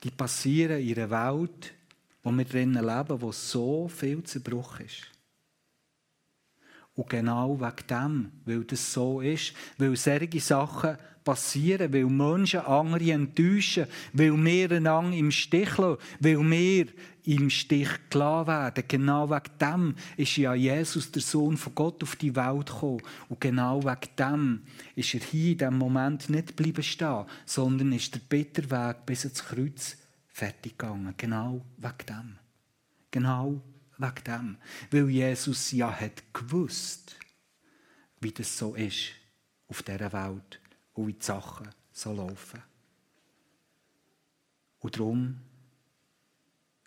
Die 0.02 0.10
passieren 0.10 0.80
in 0.80 0.96
einer 0.96 1.10
Welt, 1.10 1.74
wo 2.22 2.30
wir 2.30 2.44
drinnen 2.44 2.84
leben, 2.84 3.20
wo 3.20 3.32
so 3.32 3.88
viel 3.88 4.22
Zerbruch 4.22 4.80
ist. 4.80 5.10
Und 6.94 7.08
genau 7.08 7.60
wegen 7.60 7.86
dem, 7.88 8.32
weil 8.44 8.64
das 8.64 8.92
so 8.92 9.20
ist, 9.20 9.54
weil 9.78 9.94
solche 9.94 10.40
Sachen 10.40 10.98
passieren, 11.22 11.92
weil 11.92 12.06
Menschen 12.06 12.60
andere 12.60 13.12
enttäuschen, 13.12 13.86
weil 14.14 14.36
wir 14.44 14.72
einander 14.72 15.16
im 15.16 15.30
Stich 15.30 15.76
lassen, 15.76 15.98
weil 16.18 16.40
wir 16.50 16.86
im 17.24 17.50
Stich 17.50 17.88
gelassen 18.10 18.46
werden. 18.48 18.84
Genau 18.88 19.30
wegen 19.30 19.58
dem 19.60 19.94
ist 20.16 20.36
ja 20.38 20.54
Jesus, 20.54 21.12
der 21.12 21.22
Sohn 21.22 21.56
von 21.56 21.74
Gott, 21.74 22.02
auf 22.02 22.16
die 22.16 22.34
Welt 22.34 22.66
gekommen. 22.66 23.02
Und 23.28 23.40
genau 23.40 23.84
wegen 23.84 24.16
dem 24.18 24.62
ist 24.96 25.14
er 25.14 25.20
hier 25.20 25.52
in 25.52 25.58
diesem 25.58 25.78
Moment 25.78 26.30
nicht 26.30 26.56
bleiben 26.56 26.82
stehen, 26.82 27.26
sondern 27.46 27.92
ist 27.92 28.14
der 28.14 28.20
Bitterweg 28.20 29.06
bis 29.06 29.24
ins 29.24 29.44
Kreuz 29.44 29.96
fertig 30.38 30.78
gegangen. 30.78 31.14
Genau 31.16 31.64
wegen 31.78 32.06
dem. 32.06 32.38
Genau 33.10 33.60
wegen 33.98 34.24
dem. 34.24 34.56
Weil 34.90 35.10
Jesus 35.10 35.72
ja 35.72 35.90
hat 35.90 36.22
gewusst, 36.32 37.16
wie 38.20 38.32
das 38.32 38.56
so 38.56 38.74
ist 38.74 39.10
auf 39.66 39.82
dieser 39.82 40.12
Welt 40.12 40.60
und 40.94 41.08
wie 41.08 41.14
die 41.14 41.24
Sachen 41.24 41.68
so 41.92 42.12
laufen. 42.12 42.62
Und 44.78 44.96
darum 44.96 45.40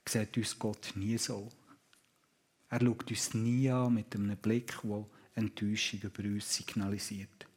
sieht 0.07 0.37
uns 0.37 0.57
Gott 0.57 0.93
nie 0.95 1.17
so. 1.17 1.51
Er 2.69 2.79
schaut 2.79 3.09
uns 3.09 3.33
nie 3.33 3.69
an 3.69 3.95
mit 3.95 4.15
einem 4.15 4.37
Blick, 4.37 4.77
der 4.81 5.05
Enttäuschung 5.35 5.99
über 6.01 6.23
uns 6.23 6.55
signalisiert. 6.55 7.47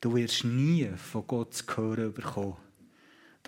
Du 0.00 0.14
wirst 0.14 0.44
nie 0.44 0.86
von 0.96 1.26
Gott 1.26 1.52
zu 1.54 1.76
hören 1.76 2.14
bekommen, 2.14 2.56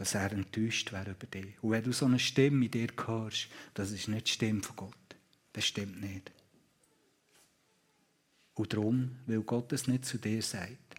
dass 0.00 0.14
er 0.14 0.32
enttäuscht 0.32 0.92
wäre 0.92 1.10
über 1.10 1.26
dich. 1.26 1.62
Und 1.62 1.72
wenn 1.72 1.84
du 1.84 1.92
so 1.92 2.06
eine 2.06 2.18
Stimme 2.18 2.64
in 2.64 2.70
dir 2.70 2.88
hörst, 3.06 3.48
das 3.74 3.90
ist 3.90 4.08
nicht 4.08 4.28
die 4.28 4.32
Stimme 4.32 4.62
von 4.62 4.74
Gott. 4.74 4.94
Das 5.52 5.66
stimmt 5.66 6.00
nicht. 6.00 6.32
Und 8.54 8.72
darum, 8.72 9.18
weil 9.26 9.42
Gott 9.42 9.70
es 9.74 9.88
nicht 9.88 10.06
zu 10.06 10.16
dir 10.16 10.40
sagt, 10.40 10.94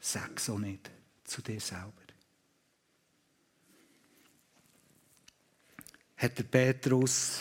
sag 0.00 0.40
so 0.40 0.58
nicht 0.58 0.90
zu 1.24 1.42
dir 1.42 1.60
selber. 1.60 1.92
Hat 6.16 6.38
der 6.38 6.44
Petrus 6.44 7.40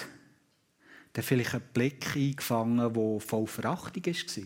dann 1.13 1.23
vielleicht 1.23 1.53
einen 1.53 1.69
Blick 1.71 2.17
eingefangen, 2.17 2.93
der 2.93 3.21
voll 3.21 3.47
Verachtung 3.47 4.05
war? 4.05 4.43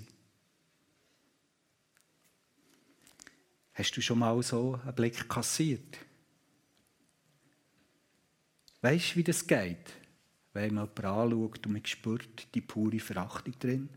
Hast 3.74 3.98
du 3.98 4.02
schon 4.04 4.20
mal 4.20 4.44
so 4.44 4.80
einen 4.86 4.94
Blick 4.94 5.28
kassiert? 5.28 5.98
Weißt 8.82 9.12
du, 9.12 9.16
wie 9.18 9.24
das 9.24 9.46
geht? 9.46 9.94
Wenn 10.54 10.74
man 10.74 10.90
jemanden 10.96 11.06
anschaut 11.06 11.66
und 11.66 11.74
man 11.74 11.86
spürt 11.86 12.54
die 12.56 12.62
pure 12.62 13.00
Verachtung 13.00 13.58
drin. 13.60 13.90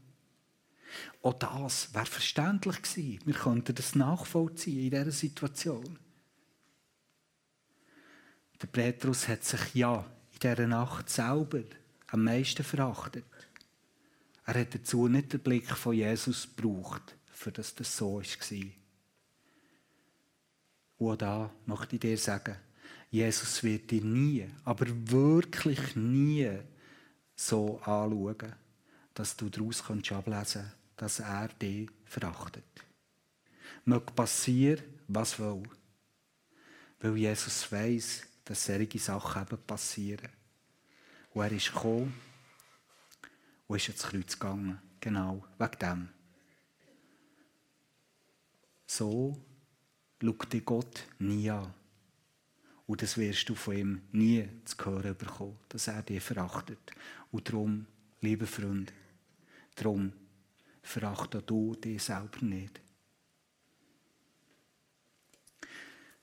Auch 1.23 1.35
das 1.35 1.95
wäre 1.95 2.07
verständlich 2.07 2.83
gewesen. 2.83 3.21
Wir 3.25 3.35
könnten 3.35 3.75
das 3.75 3.95
nachvollziehen 3.95 4.85
in 4.85 4.91
dieser 4.91 5.11
Situation. 5.11 5.99
Der 8.61 8.67
Petrus 8.67 9.27
hat 9.29 9.45
sich 9.45 9.75
ja 9.75 10.05
in 10.33 10.39
dieser 10.41 10.67
Nacht 10.67 11.09
selber 11.09 11.63
am 12.09 12.25
meisten 12.25 12.63
verachtet. 12.63 13.25
Er 14.45 14.61
hat 14.61 14.75
dazu 14.75 15.09
nicht 15.09 15.33
den 15.33 15.41
Blick 15.41 15.71
von 15.71 15.95
Jesus 15.95 16.49
gebraucht, 16.55 17.17
für 17.33 17.53
das 17.53 17.75
das 17.75 17.97
so 17.97 18.21
war. 18.21 18.73
Und 20.99 21.23
da 21.23 21.51
möchte 21.67 21.97
ich 21.97 22.01
dir 22.01 22.19
sagen, 22.19 22.57
Jesus 23.13 23.63
wird 23.63 23.91
dich 23.91 24.03
nie, 24.03 24.49
aber 24.65 24.87
wirklich 24.89 25.95
nie 25.95 26.51
so 27.37 27.79
anschauen, 27.81 28.55
dass 29.13 29.37
du 29.37 29.51
daraus 29.51 29.83
ablesen 29.83 30.23
kannst, 30.25 30.59
dass 30.97 31.21
er 31.21 31.49
dich 31.49 31.91
verachtet. 32.07 32.65
Möge 33.85 34.11
passieren, 34.13 34.83
was 35.09 35.39
will. 35.39 35.63
Weil 37.01 37.19
Jesus 37.19 37.71
weiß, 37.71 38.23
dass 38.47 38.65
solche 38.65 38.99
Sachen 38.99 39.43
eben 39.43 39.63
passieren. 39.67 40.31
Und 41.35 41.43
er 41.43 41.53
ist 41.53 41.71
gekommen 41.71 42.15
und 43.67 43.77
ist 43.77 43.89
ins 43.91 44.05
Kreuz 44.05 44.39
gegangen. 44.39 44.81
Genau, 45.01 45.45
wegen 45.59 45.79
dem. 45.79 46.09
So 48.87 49.37
schaut 50.19 50.51
dich 50.51 50.65
Gott 50.65 51.05
nie 51.19 51.51
an. 51.51 51.75
Und 52.87 53.03
das 53.03 53.17
wirst 53.17 53.49
du 53.49 53.55
von 53.55 53.77
ihm 53.77 54.03
nie 54.13 54.49
zu 54.65 54.77
hören 54.85 55.17
bekommen, 55.17 55.59
dass 55.69 55.89
er 55.89 56.03
dich 56.03 56.23
verachtet. 56.23 56.93
Und 57.31 57.49
darum, 57.49 57.87
liebe 58.21 58.47
Freunde, 58.47 58.93
darum 59.75 60.13
verachte 60.83 61.43
du 61.43 61.75
dich 61.77 62.03
selber 62.03 62.41
nicht. 62.41 62.81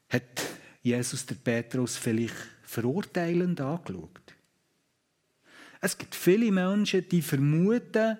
Hat 0.09 0.45
Jesus 0.81 1.25
der 1.25 1.35
Petrus 1.35 1.97
vielleicht 1.97 2.35
verurteilend 2.63 3.61
angeschaut? 3.61 4.35
Es 5.81 5.97
gibt 5.97 6.13
viele 6.13 6.51
Menschen, 6.51 7.07
die 7.07 7.21
vermuten, 7.21 8.17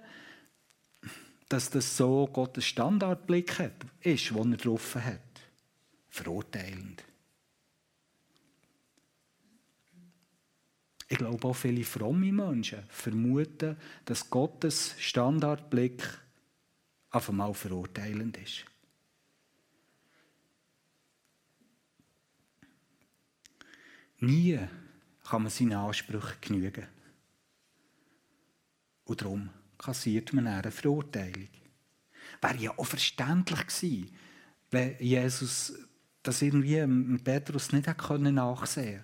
dass 1.50 1.70
das 1.70 1.98
so 1.98 2.28
Gottes 2.28 2.66
Standardblick 2.66 3.72
ist, 4.02 4.30
den 4.30 4.54
er 4.54 4.58
drauf 4.58 4.96
hat. 4.96 5.20
Verurteilend. 6.10 7.04
Ich 11.12 11.18
glaube 11.18 11.48
auch 11.48 11.56
viele 11.56 11.84
fromme 11.84 12.32
Menschen 12.32 12.84
vermuten, 12.88 13.76
dass 14.06 14.30
Gottes 14.30 14.94
Standardblick 15.00 16.04
auf 17.10 17.30
einmal 17.30 17.54
verurteilend 17.56 18.38
ist. 18.38 18.64
Nie 24.20 24.60
kann 25.24 25.44
man 25.44 25.52
seinen 25.52 25.74
Ansprüchen 25.74 26.38
genügen. 26.42 26.88
Und 29.06 29.22
darum 29.22 29.50
kassiert 29.80 30.32
man 30.34 30.46
eine 30.46 30.72
Verurteilung. 30.72 31.48
Wäre 32.42 32.58
ja 32.58 32.78
auch 32.78 32.86
verständlich 32.86 33.66
gewesen, 33.66 34.16
wenn 34.70 34.96
Jesus 35.00 35.74
das 36.22 36.42
irgendwie 36.44 36.86
Petrus 37.18 37.72
nicht 37.72 37.88
nachsehen 37.88 38.38
konnte, 38.44 39.04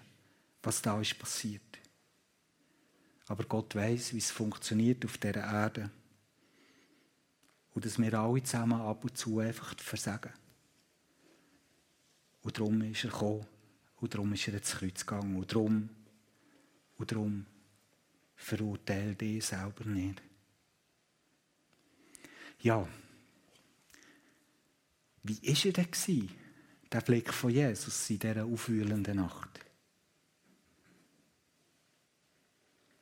was 0.62 0.82
da 0.82 1.00
ist 1.00 1.18
passiert. 1.18 1.65
Aber 3.28 3.44
Gott 3.46 3.76
weiß, 3.76 4.14
wie 4.14 4.20
es 4.20 4.32
funktioniert 4.32 5.04
auf 5.06 5.18
dieser 5.18 5.44
Erde. 5.44 5.90
Und 7.74 7.86
dass 7.86 8.00
wir 8.00 8.14
alle 8.14 8.44
zusammen 8.44 8.80
ab 8.80 9.04
und 9.04 9.18
zu 9.18 9.40
einfach 9.40 9.76
versagen. 9.80 10.32
Und 12.42 12.58
darum 12.58 12.82
ist 12.82 13.04
er 13.04 13.10
gekommen. 13.10 13.46
Und 13.98 14.14
darum 14.14 14.34
ist 14.34 14.48
er 14.48 14.54
ins 14.54 14.72
Kreuz 14.72 15.06
gegangen. 15.06 15.36
Und 15.36 15.52
darum, 15.52 15.90
und 16.98 17.12
darum 17.12 17.46
verurteile 18.36 19.16
dich 19.16 19.46
selber 19.46 19.86
nicht. 19.86 20.22
Ja, 22.60 22.88
wie 25.24 25.42
war 25.42 25.66
er 25.66 25.88
denn, 26.08 26.30
der 26.92 27.02
Blick 27.02 27.34
von 27.34 27.50
Jesus 27.50 28.10
in 28.12 28.20
dieser 28.20 28.46
aufwühlenden 28.46 29.18
Nacht? 29.18 29.65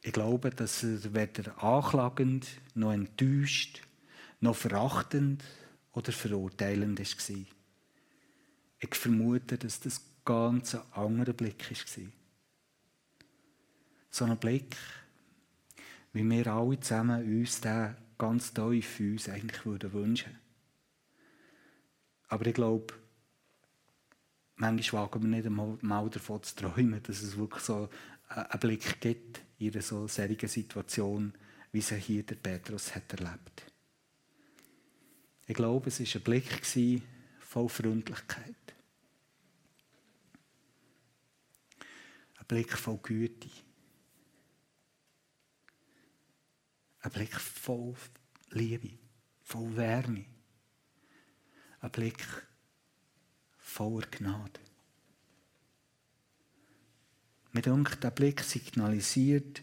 Ich 0.05 0.11
glaube, 0.11 0.49
dass 0.49 0.83
er 0.83 1.13
weder 1.13 1.63
anklagend, 1.63 2.45
noch 2.75 2.91
enttäuscht, 2.91 3.81
noch 4.41 4.55
verachtend 4.55 5.41
oder 5.93 6.11
verurteilend 6.11 6.99
war. 6.99 7.45
Ich 8.79 8.95
vermute, 8.95 9.57
dass 9.57 9.79
das 9.79 10.01
ganz 10.25 10.75
ein 10.75 10.81
anderer 10.91 11.31
Blick 11.31 11.71
war. 11.71 12.05
So 14.09 14.25
ein 14.25 14.37
Blick, 14.37 14.75
wie 16.11 16.29
wir 16.29 16.47
alle 16.47 16.79
zusammen 16.81 17.39
uns 17.39 17.61
den 17.61 17.95
ganz 18.17 18.53
tief 18.53 18.85
für 18.85 19.13
uns 19.13 19.29
eigentlich 19.29 19.65
würden 19.65 19.93
wünschen. 19.93 20.37
Aber 22.27 22.45
ich 22.45 22.53
glaube, 22.53 22.93
manchmal 24.57 25.03
wagen 25.03 25.21
wir 25.21 25.29
nicht 25.29 25.45
einmal 25.45 26.09
davon 26.09 26.43
zu 26.43 26.55
träumen, 26.57 27.01
dass 27.03 27.21
es 27.21 27.37
wirklich 27.37 27.63
so 27.63 27.89
einen 28.27 28.59
Blick 28.59 28.99
gibt 28.99 29.42
in 29.67 29.73
einer 29.73 29.81
so 29.81 30.07
solchen 30.07 30.47
Situation, 30.47 31.33
wie 31.71 31.81
sie 31.81 31.97
hier 31.97 32.23
der 32.23 32.35
Petrus 32.35 32.93
hat 32.95 33.11
erlebt. 33.13 33.63
Ich 35.45 35.55
glaube, 35.55 35.89
es 35.89 35.99
war 35.99 36.15
ein 36.15 36.23
Blick 36.23 36.65
voll 37.39 37.69
Freundlichkeit. 37.69 38.55
Ein 42.37 42.47
Blick 42.47 42.77
voll 42.77 42.97
Güte. 42.97 43.49
Ein 46.99 47.11
Blick 47.11 47.35
voll 47.35 47.95
Liebe, 48.51 48.97
voll 49.41 49.75
Wärme. 49.75 50.25
Ein 51.81 51.91
Blick 51.91 52.25
voller 53.57 54.07
Gnade. 54.07 54.59
Mir 57.53 57.61
denkt, 57.61 58.03
der 58.03 58.09
Blick 58.09 58.41
signalisiert, 58.41 59.61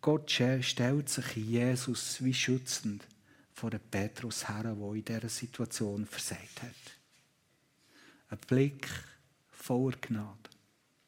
Gott 0.00 0.30
stellt 0.30 1.08
sich 1.08 1.36
Jesus 1.36 2.22
wie 2.22 2.32
schützend 2.34 3.04
vor 3.52 3.70
dem 3.70 3.80
Petrus 3.80 4.48
her, 4.48 4.62
der 4.62 4.92
in 4.94 5.04
dieser 5.04 5.28
Situation 5.28 6.06
versagt 6.06 6.62
hat. 6.62 6.70
Ein 8.28 8.38
Blick 8.46 8.88
voller 9.50 9.96
Gnade, 10.00 10.50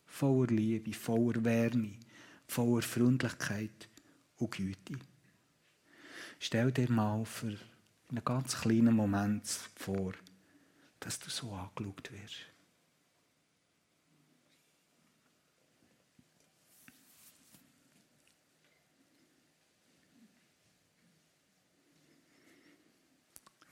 voller 0.07 0.51
Liebe, 0.51 0.92
voller 0.92 1.44
Wärme, 1.44 1.99
voller 2.49 2.83
Freundlichkeit 2.83 3.88
und 4.37 4.51
Güte. 4.51 4.99
Stell 6.40 6.73
dir 6.73 6.90
mal 6.90 7.25
für 7.25 7.57
einen 8.09 8.25
ganz 8.25 8.61
kleinen 8.61 8.97
Moment 8.97 9.47
vor, 9.77 10.14
dass 10.99 11.20
du 11.20 11.31
so 11.31 11.53
angeschaut 11.53 12.11
wirst. 12.11 12.54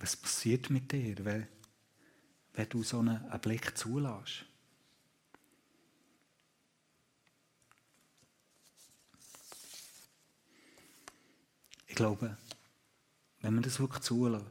Was 0.02 0.16
passiert 0.16 0.68
mit 0.68 0.90
dir, 0.90 1.24
wenn, 1.24 1.46
wenn 2.54 2.68
du 2.68 2.82
so 2.82 2.98
einen, 2.98 3.24
einen 3.24 3.40
Blick 3.40 3.78
zulässt? 3.78 4.44
Ich 11.86 11.94
glaube, 11.94 12.36
wenn 13.42 13.54
wir 13.54 13.62
das 13.62 13.78
wirklich 13.78 14.02
zulassen, 14.02 14.46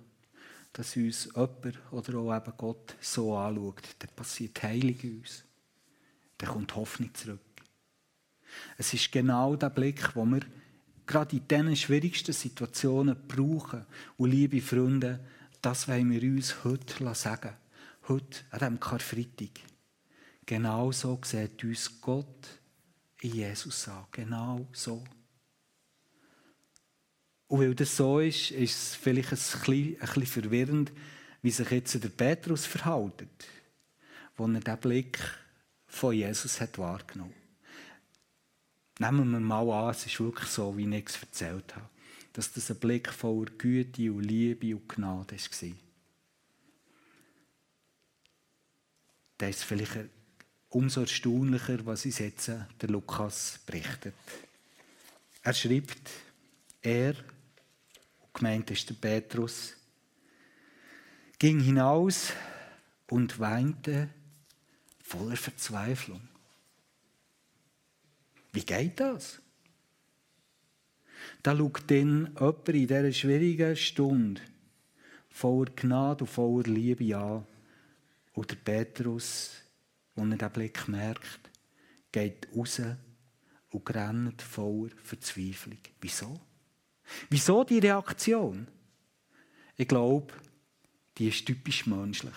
dass 0.72 0.96
uns 0.96 1.26
jemand 1.26 1.80
oder 1.92 2.18
auch 2.20 2.34
eben 2.34 2.54
Gott 2.56 2.96
so 3.02 3.36
anschaut, 3.36 3.96
dann 4.00 4.16
passiert 4.16 4.64
Heilung 4.64 5.00
in 5.02 5.18
uns. 5.20 5.44
Dann 6.38 6.50
kommt 6.50 6.76
Hoffnung 6.78 7.14
zurück. 7.14 7.42
Es 8.78 8.94
ist 8.94 9.12
genau 9.12 9.58
der 9.58 9.70
Blick, 9.70 10.16
wo 10.16 10.24
wir 10.24 10.46
gerade 11.06 11.36
in 11.36 11.46
diesen 11.46 11.76
schwierigsten 11.76 12.32
Situationen 12.32 13.18
brauchen. 13.28 13.86
Und 14.16 14.32
liebe 14.32 14.62
Freunde, 14.62 15.20
das 15.62 15.88
wollen 15.88 16.12
wir 16.12 16.22
uns 16.24 16.64
heute 16.64 17.14
sagen. 17.16 17.56
Heute, 18.08 18.42
an 18.50 18.60
diesem 18.60 18.80
Karfreitag. 18.80 19.60
Genau 20.46 20.92
so 20.92 21.20
sieht 21.24 21.64
uns 21.64 22.02
Gott 22.02 22.60
in 23.22 23.36
Jesus 23.36 23.88
an. 23.88 24.06
Genau 24.12 24.68
so. 24.74 25.04
Und 27.48 27.60
weil 27.60 27.76
das 27.76 27.96
so 27.96 28.20
ist, 28.20 28.52
ist 28.52 28.76
es 28.76 28.96
vielleicht 28.96 29.32
ein 29.32 29.38
bisschen, 29.38 29.96
ein 29.96 30.00
bisschen 30.00 30.26
verwirrend, 30.26 30.92
wie 31.42 31.52
sich 31.52 31.70
jetzt 31.70 32.04
der 32.04 32.10
Petrus 32.10 32.66
verhält. 32.66 33.28
wo 34.38 34.48
er 34.48 34.60
den 34.60 34.78
Blick 34.78 35.20
von 35.86 36.16
Jesus 36.16 36.60
hat 36.62 36.78
wahrgenommen. 36.78 37.34
Nehmen 39.00 39.32
wir 39.32 39.40
mal 39.40 39.70
an, 39.70 39.92
es 39.92 40.06
ist 40.06 40.20
wirklich 40.20 40.50
so, 40.50 40.76
wie 40.78 40.96
ich 40.96 41.06
es 41.08 41.22
erzählt 41.22 41.76
habe, 41.76 41.90
dass 42.34 42.54
das 42.54 42.72
ein 42.72 42.80
Blick 42.80 43.10
voller 43.10 43.52
Güte 43.58 44.12
und 44.12 44.24
Liebe 44.24 44.76
und 44.76 44.88
Gnade 44.88 45.36
war. 45.36 45.70
Dann 49.38 49.50
ist 49.50 49.64
vielleicht 49.64 50.10
umso 50.70 51.02
erstaunlicher, 51.02 51.86
was 51.86 52.06
uns 52.06 52.20
jetzt 52.20 52.48
der 52.48 52.90
Lukas 52.90 53.60
berichtet. 53.66 54.16
Er 55.44 55.54
schreibt, 55.54 56.10
er, 56.82 57.16
gemeint 58.34 58.72
ist 58.72 58.90
der 58.90 58.94
Petrus, 58.94 59.76
ging 61.40 61.60
hinaus 61.60 62.32
und 63.10 63.40
weinte 63.40 64.10
voller 65.04 65.36
Verzweiflung. 65.36 66.22
Wie 68.54 68.64
geht 68.64 69.00
das? 69.00 69.41
Da 71.44 71.58
schaut 71.58 71.90
dann 71.90 72.30
jemand 72.40 72.70
in 72.70 72.88
dieser 72.88 73.12
schwierigen 73.12 73.76
Stunde 73.76 74.42
voller 75.30 75.72
Gnade 75.76 76.24
und 76.24 76.30
voller 76.30 76.68
Liebe 76.68 77.18
an. 77.18 77.46
Und 78.34 78.52
der 78.52 78.56
Petrus, 78.58 79.52
als 80.16 80.30
er 80.30 80.36
diesen 80.36 80.52
Blick 80.52 80.88
merkt, 80.88 81.50
geht 82.12 82.48
raus 82.56 82.82
und 83.72 83.96
rennt 83.96 84.42
voller 84.42 84.92
Verzweiflung. 85.04 85.80
Wieso? 86.00 86.40
Wieso 87.30 87.64
die 87.64 87.80
Reaktion? 87.80 88.68
Ich 89.76 89.88
glaube, 89.88 90.34
die 91.18 91.30
ist 91.30 91.46
typisch 91.46 91.88
menschlich. 91.88 92.36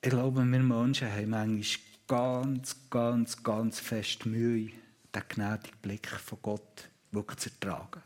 Ich 0.00 0.10
glaube, 0.10 0.44
wir 0.44 0.60
Menschen 0.60 1.10
haben 1.10 1.30
manchmal 1.30 1.80
ganz, 2.06 2.76
ganz, 2.88 3.42
ganz 3.42 3.80
fest 3.80 4.24
Mühe, 4.24 4.70
den 5.16 5.28
gnädigen 5.28 5.78
Blick 5.80 6.08
von 6.08 6.38
Gott 6.42 6.88
wirklich 7.10 7.38
zu 7.38 7.50
ertragen. 7.50 8.02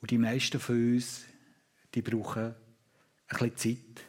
Und 0.00 0.10
die 0.10 0.18
meisten 0.18 0.60
von 0.60 0.94
uns, 0.94 1.22
die 1.94 2.02
brauchen 2.02 2.54
ein 3.28 3.50
bisschen 3.50 3.56
Zeit, 3.56 4.04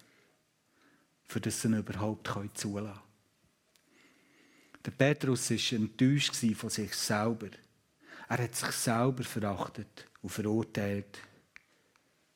für 1.24 1.42
das 1.42 1.62
sie 1.62 1.68
ihn 1.68 1.78
überhaupt 1.78 2.28
zulassen 2.28 2.64
können. 2.64 3.00
Der 4.86 4.92
Petrus 4.92 5.52
war 5.52 5.80
enttäuscht 5.80 6.36
von 6.56 6.70
sich 6.70 6.94
selber. 6.96 7.50
Er 8.28 8.38
hat 8.44 8.56
sich 8.56 8.72
selber 8.72 9.24
verachtet 9.24 10.08
und 10.22 10.30
verurteilt. 10.30 11.20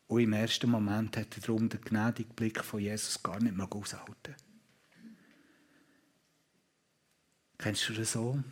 Und 0.08 0.22
im 0.22 0.34
ersten 0.34 0.70
Moment 0.70 1.18
hat 1.18 1.36
er 1.36 1.42
darum 1.42 1.68
den 1.68 1.82
gnädigen 1.82 2.36
Blick 2.36 2.64
von 2.64 2.80
Jesus 2.80 3.22
gar 3.24 3.42
nicht 3.42 3.56
mehr 3.56 3.72
aushalten. 3.72 4.36
Kennst 7.58 7.90
du 7.90 7.94
das 7.94 8.12
so? 8.12 8.44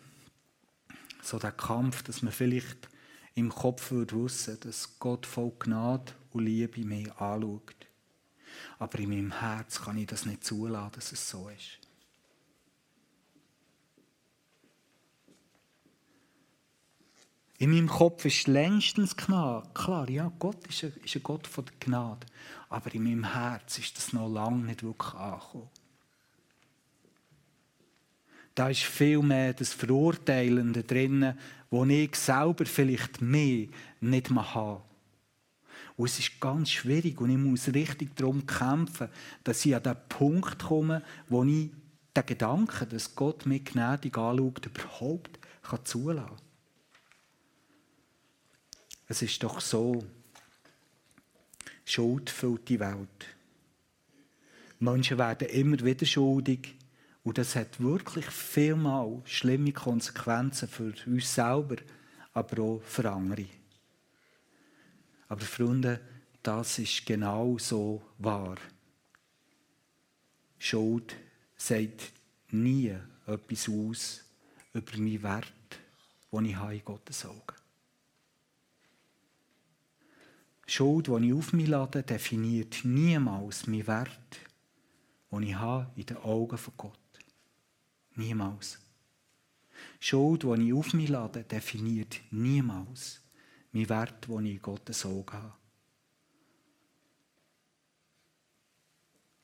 So 1.21 1.39
der 1.39 1.51
Kampf, 1.51 2.03
dass 2.03 2.21
man 2.21 2.33
vielleicht 2.33 2.89
im 3.35 3.49
Kopf 3.49 3.91
würde 3.91 4.23
wissen, 4.23 4.59
dass 4.61 4.99
Gott 4.99 5.25
voll 5.25 5.53
Gnade 5.59 6.13
und 6.31 6.45
Liebe 6.45 6.83
mich 6.85 7.11
anschaut. 7.13 7.87
Aber 8.79 8.99
in 8.99 9.09
meinem 9.09 9.39
Herz 9.39 9.81
kann 9.81 9.97
ich 9.97 10.07
das 10.07 10.25
nicht 10.25 10.43
zulassen, 10.43 10.91
dass 10.93 11.11
es 11.11 11.29
so 11.29 11.49
ist. 11.49 11.79
In 17.57 17.71
meinem 17.71 17.87
Kopf 17.87 18.25
ist 18.25 18.47
längstens 18.47 19.15
klar, 19.15 19.65
klar 19.73 20.09
ja, 20.09 20.31
Gott 20.37 20.67
ist 20.67 20.83
ein, 20.83 20.93
ist 21.03 21.15
ein 21.15 21.23
Gott 21.23 21.47
von 21.47 21.65
der 21.65 21.75
Gnade. 21.79 22.27
Aber 22.67 22.93
in 22.93 23.03
meinem 23.03 23.31
Herz 23.33 23.77
ist 23.77 23.97
das 23.97 24.11
noch 24.11 24.27
lange 24.27 24.65
nicht 24.65 24.83
wirklich 24.83 25.13
angekommen. 25.13 25.69
Da 28.55 28.69
ist 28.69 28.83
viel 28.83 29.19
mehr 29.19 29.53
das 29.53 29.73
Verurteilende 29.73 30.83
drin, 30.83 31.33
wo 31.69 31.85
ich 31.85 32.15
selber 32.15 32.65
vielleicht 32.65 33.21
mehr 33.21 33.67
nicht 33.99 34.29
mehr 34.29 34.53
habe. 34.53 34.83
Und 35.95 36.05
es 36.05 36.19
ist 36.19 36.39
ganz 36.39 36.69
schwierig 36.71 37.19
und 37.19 37.29
ich 37.29 37.37
muss 37.37 37.73
richtig 37.73 38.15
darum 38.15 38.45
kämpfen, 38.45 39.09
dass 39.43 39.65
ich 39.65 39.75
an 39.75 39.83
den 39.83 39.95
Punkt 40.09 40.59
komme, 40.59 41.03
wo 41.29 41.43
ich 41.43 41.71
den 42.15 42.25
Gedanken, 42.25 42.89
dass 42.89 43.15
Gott 43.15 43.45
mich 43.45 43.65
gnädig 43.65 44.17
anschaut, 44.17 44.65
überhaupt 44.65 45.39
zulassen 45.83 46.27
kann. 46.27 46.37
Es 49.07 49.21
ist 49.21 49.43
doch 49.43 49.59
so, 49.59 50.03
Schuld 51.85 52.29
füllt 52.29 52.69
die 52.69 52.79
Welt. 52.79 53.27
Menschen 54.79 55.17
werden 55.17 55.47
immer 55.49 55.79
wieder 55.79 56.05
schuldig 56.05 56.75
und 57.23 57.37
das 57.37 57.55
hat 57.55 57.79
wirklich 57.79 58.25
vielmal 58.25 59.21
schlimme 59.25 59.71
Konsequenzen 59.71 60.67
für 60.67 60.93
uns 61.05 61.33
selber, 61.33 61.77
aber 62.33 62.61
auch 62.61 62.81
für 62.83 63.09
andere. 63.09 63.45
Aber 65.29 65.41
Freunde, 65.41 66.01
das 66.41 66.79
ist 66.79 67.05
genau 67.05 67.57
so 67.57 68.01
wahr. 68.17 68.57
Schuld 70.59 71.15
sagt 71.55 72.11
nie 72.51 72.95
etwas 73.25 73.69
aus 73.69 74.23
über 74.73 74.97
meinen 74.97 75.23
Wert, 75.23 75.79
den 76.31 76.45
ich 76.45 76.57
in 76.57 76.85
Gottes 76.85 77.25
Augen 77.25 77.55
Schuld, 80.65 81.07
die 81.07 81.27
ich 81.27 81.33
auf 81.33 81.53
mich 81.53 81.67
lade, 81.67 82.03
definiert 82.03 82.81
niemals 82.83 83.67
meinen 83.67 83.87
Wert, 83.87 84.39
den 85.31 85.43
ich 85.43 85.55
habe 85.55 85.91
in 85.95 86.05
den 86.05 86.17
Augen 86.17 86.57
von 86.57 86.73
Gott. 86.77 87.02
Niemals. 88.15 88.79
Schuld, 89.99 90.43
die 90.43 90.67
ich 90.67 90.73
auf 90.73 90.93
mich 90.93 91.09
lade, 91.09 91.43
definiert 91.43 92.19
niemals 92.31 93.21
meinen 93.71 93.89
Wert, 93.89 94.27
den 94.27 94.45
ich 94.45 94.55
in 94.55 94.61
Gottes 94.61 95.05
Augen 95.05 95.33
habe. 95.33 95.53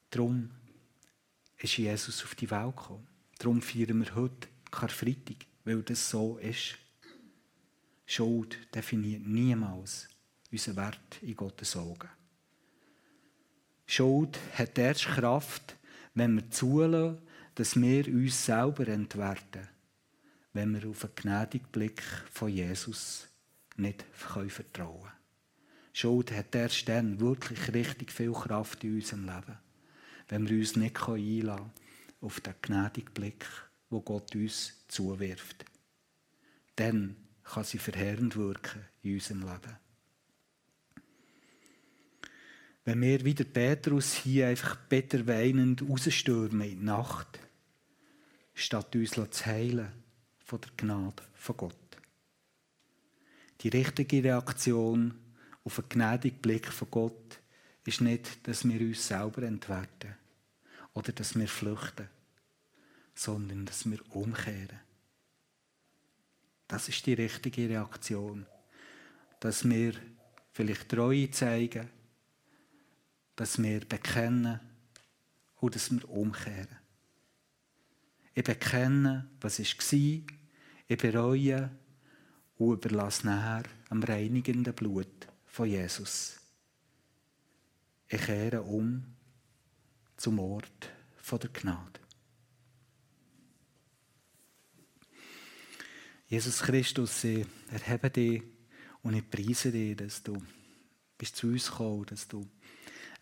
Darum 0.10 0.50
ist 1.58 1.78
Jesus 1.78 2.24
auf 2.24 2.36
die 2.36 2.50
Welt 2.50 2.76
gekommen. 2.76 3.08
Darum 3.38 3.62
feiern 3.62 4.04
wir 4.04 4.16
heute 4.16 4.48
Karfreitag, 4.72 5.46
weil 5.64 5.84
das 5.84 6.10
so 6.10 6.38
ist. 6.38 6.78
Schuld 8.06 8.58
definiert 8.74 9.26
niemals 9.26 10.10
unseren 10.52 10.78
Wert 10.78 11.22
in 11.22 11.36
Gottes 11.36 11.76
Augen. 11.76 12.10
Schuld 13.86 14.40
hat 14.54 14.78
erst 14.78 15.06
Kraft, 15.06 15.76
wenn 16.14 16.36
wir 16.36 16.50
zulassen, 16.50 17.20
dass 17.60 17.76
wir 17.76 18.08
uns 18.08 18.46
selber 18.46 18.88
entwerten, 18.88 19.68
wenn 20.54 20.74
wir 20.74 20.90
auf 20.90 21.04
einen 21.04 21.16
gnädigen 21.16 21.68
Blick 21.68 22.02
von 22.32 22.48
Jesus 22.48 23.28
nicht 23.76 24.06
vertrauen 24.14 24.72
können. 24.72 25.12
Schuld 25.92 26.32
hat 26.32 26.56
erst 26.56 26.88
dann 26.88 27.20
wirklich 27.20 27.74
richtig 27.74 28.14
viel 28.14 28.32
Kraft 28.32 28.82
in 28.86 28.96
unserem 28.96 29.26
Leben, 29.26 29.58
wenn 30.30 30.48
wir 30.48 30.58
uns 30.58 30.78
nicht 30.78 30.98
einlassen 31.02 31.58
können 31.58 31.72
auf 32.22 32.40
den 32.40 32.54
gnädigen 32.62 33.14
Blick, 33.14 33.46
wo 33.90 34.00
Gott 34.00 34.34
uns 34.36 34.86
zuwirft. 34.88 35.66
Dann 36.78 37.18
kann 37.44 37.66
sie 37.66 37.78
verheerend 37.78 38.38
wirken 38.38 38.86
in 39.04 39.16
unserem 39.16 39.42
Leben. 39.42 39.78
Wenn 42.86 43.02
wir 43.02 43.26
wie 43.26 43.34
der 43.34 43.44
Petrus 43.44 44.14
hier 44.14 44.48
einfach 44.48 44.78
bitter 44.78 45.28
weinend 45.28 45.82
rausstürmen 45.82 46.62
in 46.62 46.80
die 46.80 46.86
Nacht, 46.86 47.40
statt 48.60 48.96
uns 48.96 49.12
zu 49.12 49.46
heilen 49.46 49.92
von 50.40 50.62
der 50.62 50.72
Gnade 50.76 51.24
von 51.34 51.58
Gott. 51.58 51.76
Die 53.62 53.70
richtige 53.70 54.24
Reaktion 54.24 55.14
auf 55.64 55.80
einen 55.80 55.90
gnädigen 55.90 56.40
Blick 56.40 56.68
von 56.68 56.90
Gott 56.90 57.40
ist 57.86 58.02
nicht, 58.02 58.48
dass 58.48 58.68
wir 58.68 58.80
uns 58.82 59.08
selber 59.08 59.44
entwerten 59.44 60.16
oder 60.94 61.12
dass 61.12 61.36
wir 61.36 61.48
flüchten, 61.48 62.10
sondern 63.16 63.66
dass 63.66 63.90
wir 63.90 64.00
umkehren. 64.16 64.80
Das 66.68 66.88
ist 66.88 67.06
die 67.06 67.14
richtige 67.14 67.68
Reaktion. 67.68 68.46
Dass 69.40 69.68
wir 69.68 69.94
vielleicht 70.52 70.90
Treue 70.90 71.32
zeigen, 71.32 71.90
dass 73.36 73.62
wir 73.62 73.80
bekennen 73.82 74.60
und 75.62 75.76
dass 75.76 75.92
wir 75.92 76.08
umkehren. 76.10 76.79
Ich 78.34 78.44
bekenne, 78.44 79.30
was 79.42 79.60
war, 79.60 80.38
ich 80.88 80.98
bereue 80.98 81.72
und 82.58 82.86
überlasse 82.86 83.26
nachher 83.26 83.64
am 83.90 84.04
reinigenden 84.04 84.74
Blut 84.74 85.28
von 85.46 85.68
Jesus. 85.68 86.40
Ich 88.08 88.22
kehre 88.22 88.62
um 88.62 89.04
zum 90.18 90.40
Ort 90.40 90.90
der 91.32 91.50
Gnade. 91.50 92.00
Jesus 96.28 96.60
Christus, 96.60 97.24
ich 97.24 97.46
erhebe 97.72 98.10
dich 98.10 98.44
und 99.02 99.16
ich 99.16 99.30
preise 99.30 99.72
dich, 99.72 99.96
dass 99.96 100.22
du 100.22 100.42
bis 101.18 101.34
zu 101.34 101.48
uns 101.48 101.72
kommst, 101.72 102.12
dass 102.12 102.28
du 102.28 102.48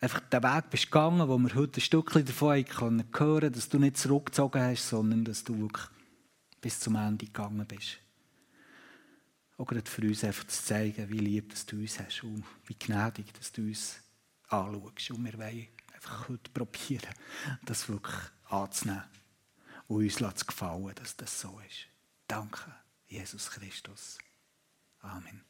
einfach 0.00 0.20
den 0.20 0.42
Weg 0.42 0.70
bist 0.70 0.84
gegangen, 0.90 1.28
wo 1.28 1.38
wir 1.38 1.54
heute 1.54 1.78
ein 1.78 1.82
Stückchen 1.82 2.24
davon 2.24 2.64
hören 2.64 3.10
können, 3.10 3.52
dass 3.52 3.68
du 3.68 3.78
nicht 3.78 3.96
zurückgezogen 3.96 4.62
hast, 4.62 4.88
sondern 4.88 5.24
dass 5.24 5.44
du 5.44 5.58
wirklich 5.58 5.86
bis 6.60 6.80
zum 6.80 6.96
Ende 6.96 7.26
gegangen 7.26 7.66
bist. 7.66 7.98
Auch 9.56 9.66
gerade 9.66 9.90
für 9.90 10.02
uns 10.02 10.22
einfach 10.22 10.46
zu 10.46 10.62
zeigen, 10.62 11.08
wie 11.10 11.18
lieb 11.18 11.50
dass 11.50 11.66
du 11.66 11.76
uns 11.76 11.98
hast 11.98 12.22
und 12.22 12.44
wie 12.66 12.76
gnädig 12.78 13.32
dass 13.34 13.50
du 13.50 13.62
uns 13.62 14.00
anschaust. 14.48 15.10
Und 15.10 15.24
wir 15.24 15.38
wollen 15.38 15.68
einfach 15.92 16.28
heute 16.28 16.50
probieren, 16.52 17.12
das 17.64 17.88
wirklich 17.88 18.16
anzunehmen 18.48 19.02
und 19.88 20.04
uns 20.04 20.16
zu 20.16 20.46
gefallen, 20.46 20.94
dass 20.94 21.16
das 21.16 21.40
so 21.40 21.60
ist. 21.68 21.88
Danke, 22.28 22.72
Jesus 23.08 23.50
Christus. 23.50 24.18
Amen. 25.00 25.47